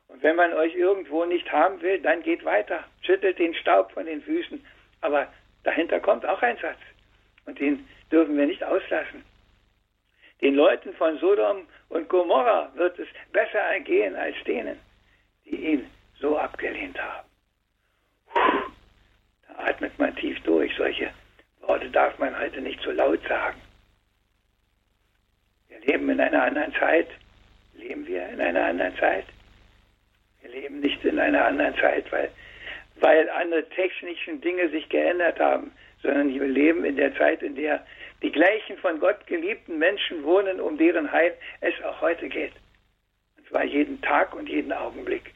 Und 0.08 0.24
wenn 0.24 0.36
man 0.36 0.54
euch 0.54 0.76
irgendwo 0.76 1.26
nicht 1.26 1.52
haben 1.52 1.82
will, 1.82 2.00
dann 2.00 2.24
geht 2.24 2.46
weiter, 2.46 2.84
schüttelt 3.02 3.40
den 3.40 3.54
Staub 3.56 3.92
von 3.92 4.06
den 4.06 4.22
Füßen. 4.22 4.64
Aber 5.02 5.28
dahinter 5.64 6.00
kommt 6.00 6.26
auch 6.26 6.42
ein 6.42 6.58
Satz. 6.58 6.80
Und 7.46 7.60
den 7.60 7.88
dürfen 8.12 8.38
wir 8.38 8.46
nicht 8.46 8.64
auslassen. 8.64 9.24
Den 10.42 10.56
Leuten 10.56 10.94
von 10.94 11.18
Sodom 11.18 11.68
und 11.89 12.10
Gomorra 12.10 12.71
wird 12.76 12.98
es 13.00 13.08
besser 13.32 13.60
ergehen 13.60 14.15
als 14.15 14.36
denen, 14.45 14.80
die 15.45 15.56
ihn 15.56 15.89
so 16.19 16.38
abgelehnt 16.38 17.00
haben. 17.02 17.28
Puh, 18.34 18.71
da 19.48 19.65
atmet 19.65 19.98
man 20.00 20.15
tief 20.15 20.41
durch. 20.43 20.76
Solche 20.76 21.12
Worte 21.62 21.89
darf 21.89 22.17
man 22.19 22.38
heute 22.38 22.62
nicht 22.62 22.82
so 22.82 22.91
laut 22.91 23.21
sagen. 23.28 23.62
Wir 25.69 25.80
leben 25.80 26.10
in 26.10 26.19
einer 26.19 26.43
anderen 26.43 26.74
Zeit. 26.74 27.08
Leben 27.74 28.08
wir 28.08 28.28
in 28.30 28.41
einer 28.41 28.65
anderen 28.65 28.95
Zeit? 28.98 29.26
Wir 30.41 30.50
leben 30.50 30.80
nicht 30.80 31.04
in 31.04 31.19
einer 31.19 31.45
anderen 31.45 31.76
Zeit, 31.78 32.12
weil, 32.12 32.32
weil 32.95 33.30
andere 33.30 33.67
technische 33.69 34.38
Dinge 34.38 34.69
sich 34.69 34.88
geändert 34.89 35.39
haben, 35.39 35.71
sondern 36.02 36.34
wir 36.34 36.48
leben 36.48 36.86
in 36.86 36.95
der 36.95 37.15
Zeit, 37.15 37.41
in 37.41 37.56
der 37.56 37.86
die 38.21 38.32
gleichen 38.32 38.78
von 38.78 38.99
Gott 38.99 39.25
geliebten 39.28 39.78
Menschen 39.78 40.23
wohnen, 40.23 40.60
um 40.60 40.78
deren 40.78 41.12
Heil 41.12 41.38
es 41.62 41.73
auch 41.84 42.01
heute 42.01 42.30
geht. 42.30 42.54
Und 43.38 43.47
zwar 43.47 43.63
jeden 43.63 44.01
Tag 44.01 44.34
und 44.34 44.47
jeden 44.49 44.71
Augenblick. 44.71 45.34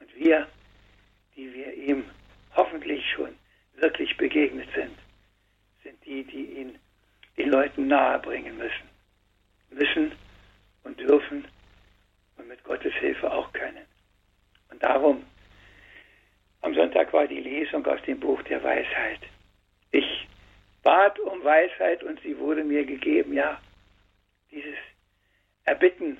Und 0.00 0.14
wir, 0.16 0.46
die 1.36 1.52
wir 1.54 1.72
ihm 1.74 2.04
hoffentlich 2.56 3.04
schon 3.12 3.36
wirklich 3.74 4.16
begegnet 4.16 4.68
sind, 4.74 4.96
sind 5.82 6.04
die, 6.04 6.24
die 6.24 6.44
ihn 6.60 6.78
den 7.36 7.50
Leuten 7.50 7.86
nahebringen 7.86 8.56
müssen. 8.56 8.88
Müssen 9.70 10.12
und 10.84 10.98
dürfen 11.00 11.46
und 12.36 12.48
mit 12.48 12.62
Gottes 12.64 12.92
Hilfe 12.94 13.30
auch 13.30 13.52
können. 13.52 13.86
Und 14.70 14.82
darum, 14.82 15.24
am 16.62 16.74
Sonntag 16.74 17.12
war 17.12 17.26
die 17.26 17.40
Lesung 17.40 17.86
aus 17.86 18.02
dem 18.02 18.20
Buch 18.20 18.42
der 18.42 18.62
Weisheit. 18.62 19.20
Ich 19.92 20.28
bat 20.82 21.18
um 21.18 21.42
Weisheit 21.44 22.02
und 22.02 22.20
sie 22.22 22.38
wurde 22.38 22.64
mir 22.64 22.84
gegeben. 22.84 23.32
Ja, 23.32 23.60
dieses 24.50 24.76
Erbitten 25.64 26.18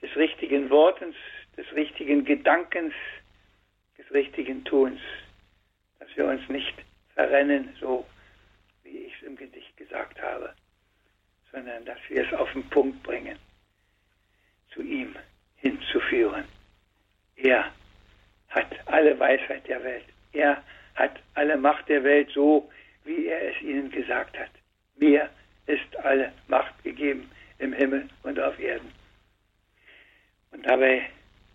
des 0.00 0.14
richtigen 0.16 0.70
Wortens, 0.70 1.14
des 1.56 1.70
richtigen 1.72 2.24
Gedankens, 2.24 2.94
des 3.98 4.10
richtigen 4.12 4.64
Tuns, 4.64 5.00
dass 5.98 6.08
wir 6.16 6.26
uns 6.26 6.48
nicht 6.48 6.74
verrennen, 7.14 7.74
so 7.80 8.06
wie 8.82 8.98
ich 8.98 9.14
es 9.16 9.22
im 9.26 9.36
Gedicht 9.36 9.76
gesagt 9.76 10.20
habe, 10.20 10.54
sondern 11.50 11.84
dass 11.84 11.98
wir 12.08 12.26
es 12.26 12.32
auf 12.32 12.50
den 12.52 12.68
Punkt 12.70 13.02
bringen, 13.02 13.38
zu 14.72 14.82
ihm 14.82 15.14
hinzuführen. 15.56 16.44
Er 17.36 17.72
hat 18.48 18.74
alle 18.86 19.18
Weisheit 19.18 19.66
der 19.68 19.82
Welt. 19.84 20.04
Er 20.32 20.62
hat 20.94 21.20
alle 21.34 21.56
Macht 21.56 21.88
der 21.88 22.04
Welt 22.04 22.30
so, 22.34 22.70
wie 23.04 23.26
er 23.26 23.50
es 23.50 23.62
ihnen 23.62 23.90
gesagt 23.90 24.38
hat. 24.38 24.50
Mir 24.96 25.28
ist 25.66 25.96
alle 26.04 26.32
Macht 26.48 26.82
gegeben 26.82 27.30
im 27.58 27.72
Himmel 27.72 28.08
und 28.22 28.38
auf 28.40 28.58
Erden. 28.58 28.90
Und 30.50 30.66
dabei 30.66 31.08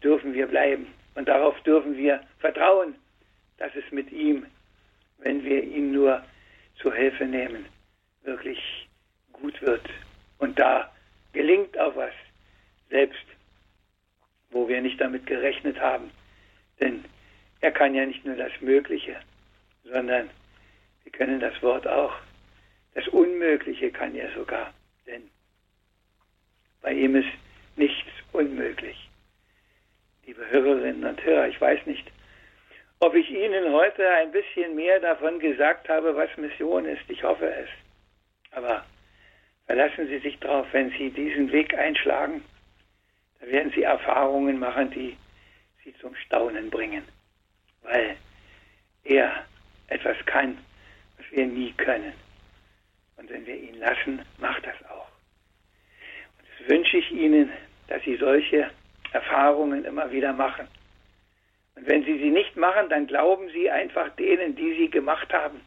dürfen 0.03 0.33
wir 0.33 0.47
bleiben 0.47 0.88
und 1.15 1.27
darauf 1.27 1.60
dürfen 1.62 1.97
wir 1.97 2.21
vertrauen, 2.39 2.95
dass 3.57 3.75
es 3.75 3.91
mit 3.91 4.12
ihm, 4.12 4.45
wenn 5.19 5.43
wir 5.43 5.63
ihn 5.63 5.91
nur 5.91 6.23
zur 6.81 6.93
Hilfe 6.93 7.25
nehmen, 7.25 7.65
wirklich 8.23 8.60
gut 9.33 9.60
wird. 9.62 9.88
Und 10.38 10.57
da 10.60 10.91
gelingt 11.33 11.77
auch 11.79 11.95
was, 11.95 12.13
selbst 12.89 13.25
wo 14.51 14.67
wir 14.67 14.81
nicht 14.81 14.99
damit 15.01 15.25
gerechnet 15.25 15.79
haben. 15.79 16.12
Denn 16.79 17.03
er 17.62 17.71
kann 17.71 17.95
ja 17.95 18.05
nicht 18.05 18.23
nur 18.25 18.36
das 18.36 18.51
Mögliche, 18.62 19.19
sondern 19.83 20.29
wir 21.07 21.13
können 21.13 21.39
das 21.39 21.63
Wort 21.63 21.87
auch. 21.87 22.13
Das 22.93 23.07
Unmögliche 23.07 23.91
kann 23.91 24.13
er 24.13 24.29
sogar. 24.33 24.73
Denn 25.05 25.31
bei 26.81 26.91
ihm 26.91 27.15
ist 27.15 27.29
nichts 27.77 28.09
unmöglich. 28.33 29.09
Liebe 30.25 30.45
Hörerinnen 30.49 31.05
und 31.05 31.23
Hörer, 31.23 31.47
ich 31.47 31.61
weiß 31.61 31.85
nicht, 31.85 32.11
ob 32.99 33.15
ich 33.15 33.31
Ihnen 33.31 33.71
heute 33.71 34.05
ein 34.15 34.33
bisschen 34.33 34.75
mehr 34.75 34.99
davon 34.99 35.39
gesagt 35.39 35.87
habe, 35.87 36.13
was 36.13 36.35
Mission 36.35 36.83
ist. 36.83 37.03
Ich 37.07 37.23
hoffe 37.23 37.53
es. 37.53 37.69
Aber 38.51 38.83
verlassen 39.65 40.07
Sie 40.09 40.19
sich 40.19 40.37
darauf, 40.39 40.67
wenn 40.73 40.89
Sie 40.89 41.09
diesen 41.09 41.53
Weg 41.53 41.73
einschlagen, 41.73 42.43
da 43.39 43.47
werden 43.47 43.71
Sie 43.73 43.83
Erfahrungen 43.83 44.59
machen, 44.59 44.91
die 44.91 45.15
Sie 45.85 45.95
zum 46.01 46.13
Staunen 46.15 46.69
bringen. 46.69 47.07
Weil 47.83 48.17
er 49.05 49.45
etwas 49.87 50.17
kann, 50.25 50.57
was 51.17 51.25
wir 51.32 51.45
nie 51.45 51.73
können. 51.73 52.13
Und 53.17 53.30
wenn 53.30 53.45
wir 53.45 53.56
ihn 53.56 53.80
lassen, 53.80 54.21
macht 54.38 54.65
das 54.65 54.75
auch. 54.89 55.08
Und 56.39 56.47
das 56.60 56.69
wünsche 56.69 56.97
ich 56.97 57.12
Ihnen, 57.12 57.51
dass 57.88 58.03
Sie 58.03 58.15
solche 58.17 58.69
Erfahrungen 59.12 59.86
immer 59.86 60.12
wieder 60.12 60.34
machen. 60.34 60.67
Und 61.75 61.88
wenn 61.88 62.03
Sie 62.03 62.17
sie 62.17 62.30
nicht 62.30 62.56
machen, 62.56 62.89
dann 62.89 63.08
glauben 63.08 63.49
Sie 63.49 63.69
einfach 63.69 64.10
denen, 64.15 64.56
die 64.56 64.75
sie 64.75 64.89
gemacht 64.89 65.32
haben. 65.34 65.62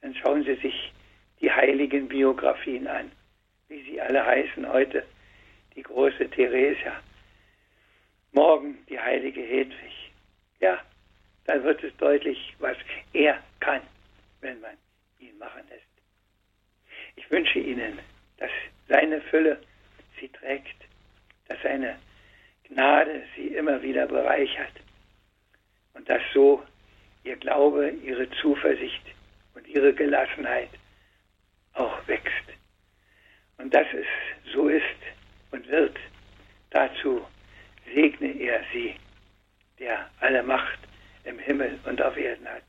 Dann 0.00 0.14
schauen 0.14 0.44
Sie 0.44 0.54
sich 0.56 0.92
die 1.40 1.50
heiligen 1.50 2.08
Biografien 2.08 2.86
an, 2.86 3.10
wie 3.68 3.82
sie 3.82 4.00
alle 4.00 4.24
heißen 4.24 4.70
heute. 4.72 5.04
Die 5.76 5.82
große 5.82 6.28
Theresia, 6.30 7.00
morgen 8.32 8.78
die 8.88 8.98
heilige 8.98 9.40
Hedwig. 9.40 10.12
Ja, 10.60 10.80
dann 11.44 11.62
wird 11.62 11.84
es 11.84 11.96
deutlich, 11.98 12.54
was 12.58 12.76
er 13.12 13.38
kann 13.60 13.80
wenn 14.40 14.60
man 14.60 14.76
ihn 15.18 15.36
machen 15.38 15.62
lässt. 15.68 15.84
Ich 17.16 17.30
wünsche 17.30 17.58
Ihnen, 17.58 17.98
dass 18.38 18.50
seine 18.88 19.20
Fülle 19.22 19.60
sie 20.20 20.28
trägt, 20.28 20.76
dass 21.48 21.58
seine 21.62 21.98
Gnade 22.64 23.22
sie 23.34 23.48
immer 23.48 23.82
wieder 23.82 24.06
bereichert 24.06 24.72
und 25.94 26.08
dass 26.08 26.22
so 26.32 26.62
ihr 27.24 27.36
Glaube, 27.36 27.90
ihre 27.90 28.30
Zuversicht 28.40 29.02
und 29.54 29.66
ihre 29.66 29.92
Gelassenheit 29.92 30.70
auch 31.74 32.06
wächst. 32.06 32.32
Und 33.56 33.74
dass 33.74 33.86
es 33.92 34.06
so 34.52 34.68
ist 34.68 34.84
und 35.50 35.66
wird, 35.68 35.96
dazu 36.70 37.26
segne 37.92 38.32
er 38.40 38.62
sie, 38.72 38.94
der 39.78 40.08
alle 40.20 40.42
Macht 40.42 40.78
im 41.24 41.38
Himmel 41.38 41.78
und 41.84 42.00
auf 42.00 42.16
Erden 42.16 42.48
hat, 42.48 42.64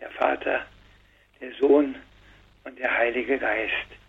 der 0.00 0.10
Vater, 0.10 0.66
der 1.42 1.52
Sohn 1.54 1.96
und 2.64 2.78
der 2.78 2.96
Heilige 2.96 3.38
Geist. 3.38 4.01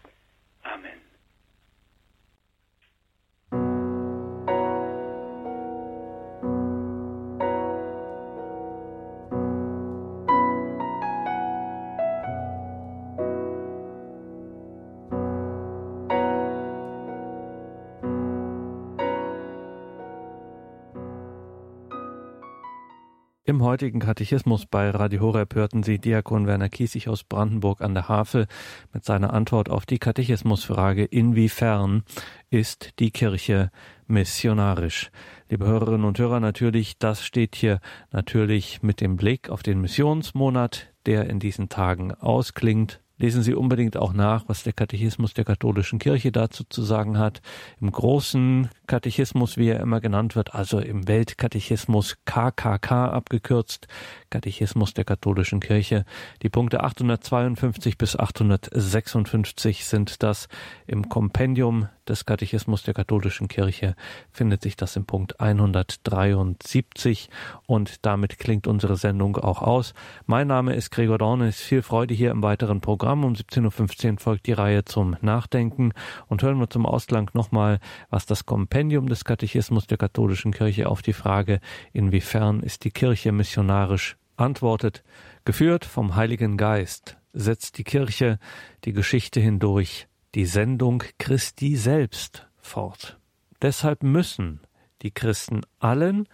Im 23.53 23.61
heutigen 23.61 23.99
Katechismus 23.99 24.65
bei 24.65 24.89
Radio 24.89 25.21
Horeb 25.21 25.53
hörten 25.53 25.83
Sie 25.83 25.99
Diakon 25.99 26.47
Werner 26.47 26.69
Kiesig 26.69 27.07
aus 27.07 27.23
Brandenburg 27.23 27.81
an 27.81 27.93
der 27.93 28.07
Havel 28.07 28.47
mit 28.93 29.05
seiner 29.05 29.31
Antwort 29.31 29.69
auf 29.69 29.85
die 29.85 29.99
Katechismusfrage, 29.99 31.05
inwiefern 31.05 32.01
ist 32.49 32.97
die 32.97 33.11
Kirche 33.11 33.69
missionarisch? 34.07 35.11
Liebe 35.49 35.67
Hörerinnen 35.67 36.03
und 36.03 36.17
Hörer, 36.17 36.39
natürlich, 36.39 36.97
das 36.97 37.23
steht 37.23 37.55
hier 37.55 37.79
natürlich 38.11 38.81
mit 38.81 39.01
dem 39.01 39.17
Blick 39.17 39.51
auf 39.51 39.61
den 39.61 39.81
Missionsmonat, 39.81 40.87
der 41.05 41.29
in 41.29 41.39
diesen 41.39 41.69
Tagen 41.69 42.11
ausklingt 42.11 43.02
Lesen 43.23 43.41
Sie 43.41 43.53
unbedingt 43.53 43.95
auch 43.95 44.11
nach, 44.11 44.49
was 44.49 44.63
der 44.63 44.73
Katechismus 44.73 45.33
der 45.33 45.45
katholischen 45.45 45.97
Kirche 45.97 46.33
dazu 46.33 46.65
zu 46.67 46.83
sagen 46.83 47.17
hat. 47.17 47.41
Im 47.79 47.89
großen 47.89 48.67
Katechismus, 48.85 49.55
wie 49.55 49.69
er 49.69 49.79
immer 49.79 50.01
genannt 50.01 50.35
wird, 50.35 50.53
also 50.53 50.79
im 50.79 51.07
Weltkatechismus 51.07 52.17
KKK 52.25 53.07
abgekürzt, 53.07 53.87
Katechismus 54.29 54.93
der 54.93 55.05
katholischen 55.05 55.61
Kirche. 55.61 56.03
Die 56.41 56.49
Punkte 56.49 56.83
852 56.83 57.97
bis 57.97 58.17
856 58.17 59.85
sind 59.85 60.21
das. 60.21 60.49
Im 60.85 61.07
Kompendium 61.07 61.87
des 62.07 62.25
Katechismus 62.25 62.83
der 62.83 62.93
katholischen 62.93 63.47
Kirche 63.47 63.95
findet 64.31 64.61
sich 64.61 64.75
das 64.75 64.95
im 64.95 65.05
Punkt 65.05 65.39
173 65.39 67.29
und 67.65 68.05
damit 68.05 68.39
klingt 68.39 68.67
unsere 68.67 68.97
Sendung 68.97 69.37
auch 69.37 69.61
aus. 69.61 69.93
Mein 70.25 70.47
Name 70.47 70.75
ist 70.75 70.91
Gregor 70.91 71.17
Dornis. 71.17 71.61
Viel 71.61 71.81
Freude 71.81 72.13
hier 72.13 72.31
im 72.31 72.43
weiteren 72.43 72.81
Programm. 73.13 73.25
Um 73.25 73.33
17.15 73.33 74.13
Uhr 74.13 74.19
folgt 74.19 74.47
die 74.47 74.53
Reihe 74.53 74.85
zum 74.85 75.15
Nachdenken 75.21 75.93
und 76.27 76.41
hören 76.41 76.59
wir 76.59 76.69
zum 76.69 76.85
Ausklang 76.85 77.29
nochmal, 77.33 77.79
was 78.09 78.25
das 78.25 78.45
Kompendium 78.45 79.07
des 79.07 79.23
Katechismus 79.23 79.85
der 79.87 79.97
katholischen 79.97 80.51
Kirche 80.51 80.89
auf 80.89 81.01
die 81.01 81.13
Frage, 81.13 81.59
inwiefern 81.91 82.61
ist 82.61 82.83
die 82.83 82.91
Kirche 82.91 83.31
missionarisch, 83.31 84.17
antwortet. 84.35 85.03
Geführt 85.45 85.85
vom 85.85 86.15
Heiligen 86.15 86.57
Geist 86.57 87.17
setzt 87.33 87.77
die 87.77 87.83
Kirche 87.83 88.39
die 88.83 88.93
Geschichte 88.93 89.39
hindurch 89.39 90.07
die 90.33 90.45
Sendung 90.45 91.03
Christi 91.19 91.75
selbst 91.75 92.47
fort. 92.57 93.19
Deshalb 93.61 94.01
müssen 94.01 94.61
die 95.03 95.11
Christen 95.11 95.61
allen 95.79 96.27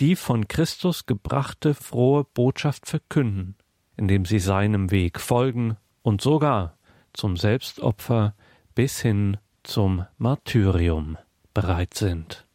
die 0.00 0.16
von 0.16 0.46
Christus 0.46 1.06
gebrachte 1.06 1.72
frohe 1.72 2.24
Botschaft 2.24 2.86
verkünden, 2.86 3.56
indem 3.96 4.26
sie 4.26 4.38
seinem 4.38 4.90
Weg 4.90 5.18
folgen 5.18 5.78
und 6.06 6.20
sogar 6.20 6.78
zum 7.14 7.36
Selbstopfer 7.36 8.36
bis 8.76 9.00
hin 9.00 9.38
zum 9.64 10.06
Martyrium 10.18 11.18
bereit 11.52 11.94
sind. 11.94 12.45